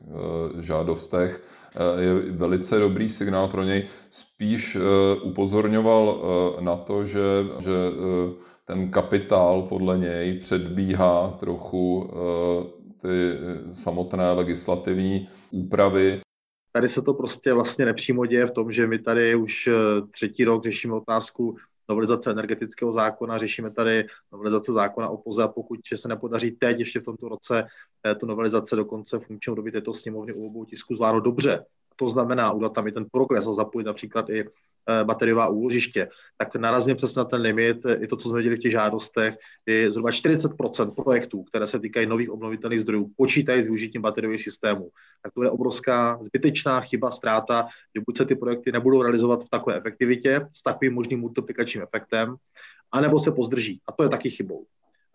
žádostech, 0.60 1.42
Eh, 1.76 2.04
je 2.04 2.14
velice 2.32 2.80
dobrý 2.80 3.10
signál 3.10 3.48
pro 3.48 3.64
něj. 3.64 3.88
Spíš 4.10 4.76
eh, 4.76 4.80
upozorňoval 5.22 6.22
eh, 6.22 6.62
na 6.64 6.76
to, 6.76 7.06
že, 7.06 7.20
že 7.60 7.72
ten 8.66 8.92
kapitál 8.92 9.62
podle 9.62 9.98
něj 9.98 10.40
předbíhá 10.40 11.32
trochu 11.40 12.10
ty 13.02 13.38
samotné 13.72 14.32
legislativní 14.32 15.28
úpravy. 15.52 16.22
Tady 16.74 16.88
se 16.88 17.02
to 17.02 17.14
prostě 17.14 17.54
vlastně 17.54 17.86
nepřímo 17.86 18.26
děje 18.26 18.48
v 18.48 18.52
tom, 18.52 18.72
že 18.72 18.88
my 18.88 19.00
tady 19.00 19.36
už 19.36 19.70
třetí 20.12 20.44
rok 20.44 20.64
řešíme 20.64 20.94
otázku 20.94 21.58
novelizace 21.92 22.32
energetického 22.32 22.92
zákona, 22.92 23.38
řešíme 23.38 23.72
tady 23.72 24.08
novelizace 24.32 24.74
zákona 24.74 25.10
o 25.10 25.18
POZE 25.18 25.44
a 25.44 25.48
pokud 25.48 25.80
se 25.96 26.08
nepodaří 26.08 26.52
teď 26.52 26.80
ještě 26.80 27.00
v 27.00 27.04
tomto 27.04 27.30
roce 27.30 27.68
eh, 28.08 28.16
tu 28.16 28.26
novelizace 28.26 28.76
do 28.76 28.86
konce 28.86 29.20
funkčního 29.20 29.56
doby 29.56 29.72
této 29.72 29.94
sněmovny 29.94 30.34
u 30.34 30.48
obou 30.48 30.66
tisků 30.66 30.96
zvládnout 30.96 31.20
dobře, 31.20 31.66
to 31.96 32.08
znamená 32.08 32.52
udělat 32.52 32.74
tam 32.74 32.88
i 32.88 32.92
ten 32.92 33.06
progres 33.12 33.48
a 33.48 33.54
zapojit 33.54 33.86
například 33.86 34.30
i 34.30 34.46
bateriová 35.04 35.48
úložiště, 35.48 36.10
tak 36.38 36.56
narazně 36.56 36.96
přesně 36.96 37.20
na 37.20 37.26
ten 37.26 37.42
limit, 37.42 37.78
i 38.00 38.08
to, 38.08 38.18
co 38.18 38.30
jsme 38.30 38.38
viděli 38.38 38.56
v 38.56 38.60
těch 38.60 38.72
žádostech, 38.72 39.38
je 39.66 39.92
zhruba 39.92 40.10
40% 40.10 40.96
projektů, 40.96 41.44
které 41.44 41.68
se 41.68 41.80
týkají 41.80 42.08
nových 42.08 42.30
obnovitelných 42.30 42.82
zdrojů, 42.82 43.12
počítají 43.18 43.64
s 43.64 43.66
využitím 43.66 44.02
bateriových 44.02 44.44
systémů. 44.44 44.90
Tak 45.24 45.34
to 45.34 45.44
je 45.44 45.50
obrovská 45.50 46.20
zbytečná 46.24 46.82
chyba, 46.82 47.12
ztráta, 47.12 47.68
že 47.96 48.02
buď 48.06 48.18
se 48.18 48.26
ty 48.26 48.36
projekty 48.36 48.72
nebudou 48.72 49.02
realizovat 49.02 49.44
v 49.44 49.50
takové 49.50 49.78
efektivitě, 49.78 50.48
s 50.54 50.64
takovým 50.64 50.94
možným 50.94 51.20
multiplikačním 51.20 51.84
efektem, 51.84 52.36
anebo 52.92 53.20
se 53.20 53.32
pozdrží. 53.32 53.82
A 53.88 53.92
to 53.92 54.04
je 54.04 54.10
taky 54.10 54.30
chybou. 54.30 54.66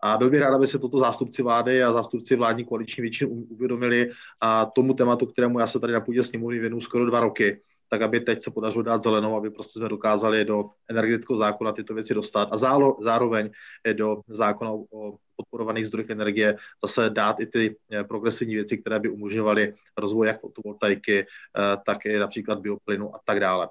A 0.03 0.17
byl 0.17 0.29
bych 0.29 0.41
rád, 0.41 0.55
aby 0.55 0.67
se 0.67 0.79
toto 0.79 0.99
zástupci 0.99 1.43
vlády 1.43 1.83
a 1.83 1.93
zástupci 1.93 2.35
vládní 2.35 2.65
koaliční 2.65 3.01
většiny 3.01 3.31
uvědomili 3.31 4.09
a 4.41 4.65
tomu 4.65 4.93
tématu, 4.93 5.25
kterému 5.25 5.59
já 5.59 5.67
se 5.67 5.79
tady 5.79 5.93
na 5.93 6.01
půdě 6.01 6.23
sněmovny 6.23 6.59
věnu 6.59 6.81
skoro 6.81 7.05
dva 7.05 7.19
roky, 7.19 7.61
tak 7.89 8.01
aby 8.01 8.19
teď 8.19 8.43
se 8.43 8.51
podařilo 8.51 8.83
dát 8.83 9.03
zelenou, 9.03 9.37
aby 9.37 9.49
prostě 9.49 9.79
jsme 9.79 9.89
dokázali 9.89 10.45
do 10.45 10.69
energetického 10.89 11.37
zákona 11.37 11.71
tyto 11.71 11.93
věci 11.93 12.13
dostat 12.13 12.49
a 12.51 12.57
zálo, 12.57 12.97
zároveň 13.01 13.49
do 13.93 14.21
zákona 14.27 14.71
o 14.71 15.17
podporovaných 15.35 15.87
zdrojích 15.87 16.09
energie 16.09 16.57
zase 16.85 17.09
dát 17.09 17.39
i 17.39 17.45
ty 17.45 17.75
eh, 17.91 18.03
progresivní 18.03 18.55
věci, 18.55 18.77
které 18.77 18.99
by 18.99 19.09
umožňovaly 19.09 19.73
rozvoj 19.97 20.27
jak 20.27 20.41
fotovoltaiky, 20.41 21.19
eh, 21.19 21.77
tak 21.85 22.05
i 22.05 22.19
například 22.19 22.59
bioplynu 22.59 23.15
a 23.15 23.19
tak 23.25 23.39
dále. 23.39 23.69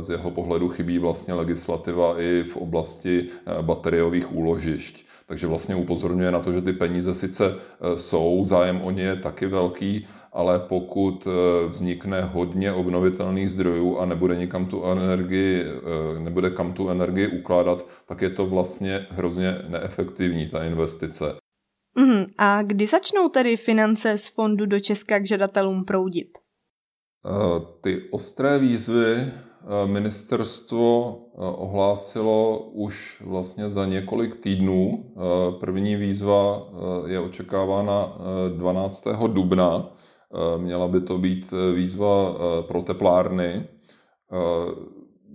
Z 0.00 0.08
jeho 0.08 0.30
pohledu 0.30 0.68
chybí 0.68 0.98
vlastně 0.98 1.34
legislativa 1.34 2.20
i 2.20 2.44
v 2.44 2.56
oblasti 2.56 3.28
bateriových 3.62 4.34
úložišť. 4.34 5.06
Takže 5.26 5.46
vlastně 5.46 5.74
upozorňuje 5.74 6.30
na 6.30 6.40
to, 6.40 6.52
že 6.52 6.62
ty 6.62 6.72
peníze 6.72 7.14
sice 7.14 7.56
jsou, 7.96 8.44
zájem 8.44 8.80
o 8.82 8.90
ně 8.90 9.02
je 9.02 9.16
taky 9.16 9.46
velký, 9.46 10.06
ale 10.32 10.58
pokud 10.58 11.28
vznikne 11.68 12.22
hodně 12.22 12.72
obnovitelných 12.72 13.50
zdrojů 13.50 13.98
a 13.98 14.06
nebude 14.06 14.36
nikam 14.36 14.66
tu 14.66 14.84
energii, 14.84 15.64
nebude 16.18 16.50
kam 16.50 16.72
tu 16.72 16.88
energii 16.88 17.26
ukládat, 17.26 17.86
tak 18.06 18.22
je 18.22 18.30
to 18.30 18.46
vlastně 18.46 19.06
hrozně 19.10 19.58
neefektivní 19.68 20.48
ta 20.48 20.64
investice. 20.64 21.36
Mm, 21.98 22.24
a 22.38 22.62
kdy 22.62 22.86
začnou 22.86 23.28
tedy 23.28 23.56
finance 23.56 24.18
z 24.18 24.26
fondu 24.26 24.66
do 24.66 24.80
Česka 24.80 25.18
k 25.18 25.26
žadatelům 25.26 25.84
proudit? 25.84 26.38
Eh, 27.26 27.60
ty 27.80 28.02
ostré 28.10 28.58
výzvy 28.58 29.14
eh, 29.16 29.32
ministerstvo 29.86 31.16
eh, 31.18 31.36
ohlásilo 31.38 32.58
už 32.58 33.22
vlastně 33.26 33.70
za 33.70 33.86
několik 33.86 34.36
týdnů. 34.36 35.04
První 35.60 35.96
výzva 35.96 36.68
je 37.06 37.20
očekávána 37.20 38.18
12. 38.56 39.04
dubna. 39.26 39.90
Měla 40.56 40.88
by 40.88 41.00
to 41.00 41.18
být 41.18 41.52
výzva 41.74 42.34
pro 42.68 42.82
teplárny 42.82 43.68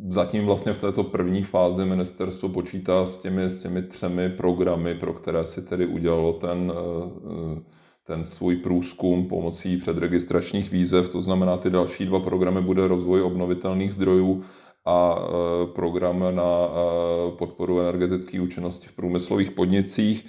zatím 0.10 0.46
vlastně 0.46 0.74
v 0.74 0.78
této 0.78 1.04
první 1.04 1.44
fázi 1.44 1.86
ministerstvo 1.86 2.50
počítá 2.50 3.06
s 3.06 3.18
těmi, 3.18 3.44
s 3.44 3.60
těmi 3.60 3.82
třemi 3.82 4.30
programy, 4.30 4.96
pro 4.96 5.14
které 5.14 5.48
si 5.48 5.62
tedy 5.62 5.86
udělalo 5.86 6.34
ten, 6.34 6.74
eh, 6.76 7.62
ten 8.08 8.26
svůj 8.26 8.56
průzkum 8.56 9.28
pomocí 9.28 9.78
předregistračních 9.78 10.72
výzev. 10.72 11.10
To 11.10 11.22
znamená, 11.22 11.58
ty 11.58 11.70
další 11.70 12.06
dva 12.06 12.20
programy 12.20 12.62
bude 12.62 12.88
rozvoj 12.88 13.22
obnovitelných 13.22 13.94
zdrojů 13.94 14.42
a 14.86 15.16
eh, 15.20 15.66
program 15.66 16.36
na 16.36 16.68
eh, 16.68 17.32
podporu 17.32 17.80
energetické 17.80 18.42
účinnosti 18.42 18.88
v 18.88 18.94
průmyslových 18.94 19.52
podnicích. 19.52 20.26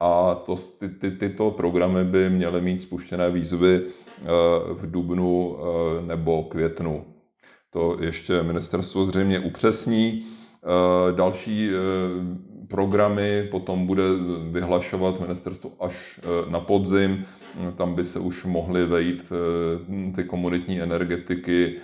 A 0.00 0.34
to, 0.34 0.56
ty, 0.78 0.88
ty, 0.88 1.10
tyto 1.10 1.50
programy 1.50 2.04
by 2.04 2.30
měly 2.30 2.60
mít 2.60 2.82
spuštěné 2.82 3.30
výzvy 3.30 3.82
v 4.72 4.90
dubnu 4.90 5.56
nebo 6.06 6.42
květnu 6.42 7.04
to 7.70 7.96
ještě 8.00 8.42
ministerstvo 8.42 9.04
zřejmě 9.04 9.40
upřesní. 9.40 10.26
Další 11.16 11.70
programy 12.70 13.48
potom 13.50 13.86
bude 13.86 14.02
vyhlašovat 14.50 15.20
ministerstvo 15.20 15.70
až 15.80 16.20
eh, 16.22 16.50
na 16.50 16.60
podzim. 16.60 17.26
Tam 17.76 17.94
by 17.94 18.04
se 18.04 18.18
už 18.18 18.44
mohly 18.44 18.86
vejít 18.86 19.32
ty 20.14 20.24
komunitní 20.24 20.80
energetiky, 20.80 21.82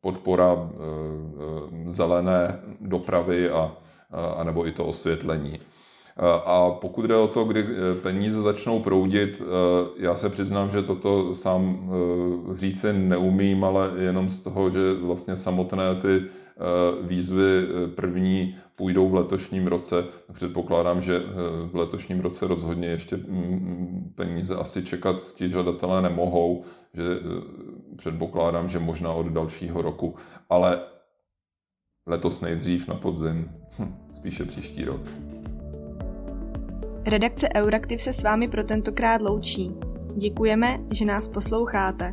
podpora 0.00 0.70
zelené 1.88 2.60
dopravy 2.80 3.50
a, 3.50 3.72
a 4.36 4.44
nebo 4.44 4.66
i 4.66 4.72
to 4.72 4.84
osvětlení. 4.84 5.58
A 6.44 6.70
pokud 6.70 7.04
jde 7.06 7.16
o 7.16 7.28
to, 7.28 7.44
kdy 7.44 7.60
eh, 7.60 7.94
peníze 7.94 8.42
začnou 8.42 8.80
proudit, 8.80 9.42
eh, 9.42 9.46
já 9.96 10.16
se 10.16 10.30
přiznám, 10.30 10.70
že 10.70 10.82
toto 10.82 11.34
sám 11.34 11.90
eh, 11.90 12.56
říci 12.56 12.92
neumím, 12.92 13.64
ale 13.64 13.92
jenom 13.98 14.30
z 14.30 14.38
toho, 14.38 14.70
že 14.70 14.94
vlastně 14.94 15.36
samotné 15.36 15.94
ty 15.94 16.22
výzvy 17.02 17.66
první 17.94 18.56
půjdou 18.76 19.08
v 19.08 19.14
letošním 19.14 19.66
roce. 19.66 20.04
Předpokládám, 20.32 21.02
že 21.02 21.22
v 21.64 21.76
letošním 21.76 22.20
roce 22.20 22.46
rozhodně 22.46 22.88
ještě 22.88 23.16
mm, 23.16 23.24
mm, 23.24 24.12
peníze 24.14 24.54
asi 24.56 24.84
čekat 24.84 25.16
ti 25.34 25.50
žadatelé 25.50 26.02
nemohou, 26.02 26.62
že 26.94 27.02
předpokládám, 27.96 28.68
že 28.68 28.78
možná 28.78 29.12
od 29.12 29.26
dalšího 29.26 29.82
roku, 29.82 30.14
ale 30.50 30.80
letos 32.06 32.40
nejdřív 32.40 32.88
na 32.88 32.94
podzim, 32.94 33.50
hm, 33.78 33.94
spíše 34.12 34.44
příští 34.44 34.84
rok. 34.84 35.00
Redakce 37.06 37.48
Euraktiv 37.54 38.00
se 38.00 38.12
s 38.12 38.22
vámi 38.22 38.48
pro 38.48 38.64
tentokrát 38.64 39.20
loučí. 39.20 39.74
Děkujeme, 40.16 40.78
že 40.92 41.04
nás 41.04 41.28
posloucháte. 41.28 42.12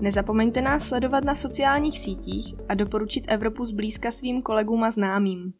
Nezapomeňte 0.00 0.62
nás 0.62 0.88
sledovat 0.88 1.24
na 1.24 1.34
sociálních 1.34 1.98
sítích 1.98 2.54
a 2.68 2.74
doporučit 2.74 3.24
Evropu 3.28 3.64
zblízka 3.64 4.10
svým 4.10 4.42
kolegům 4.42 4.84
a 4.84 4.90
známým. 4.90 5.52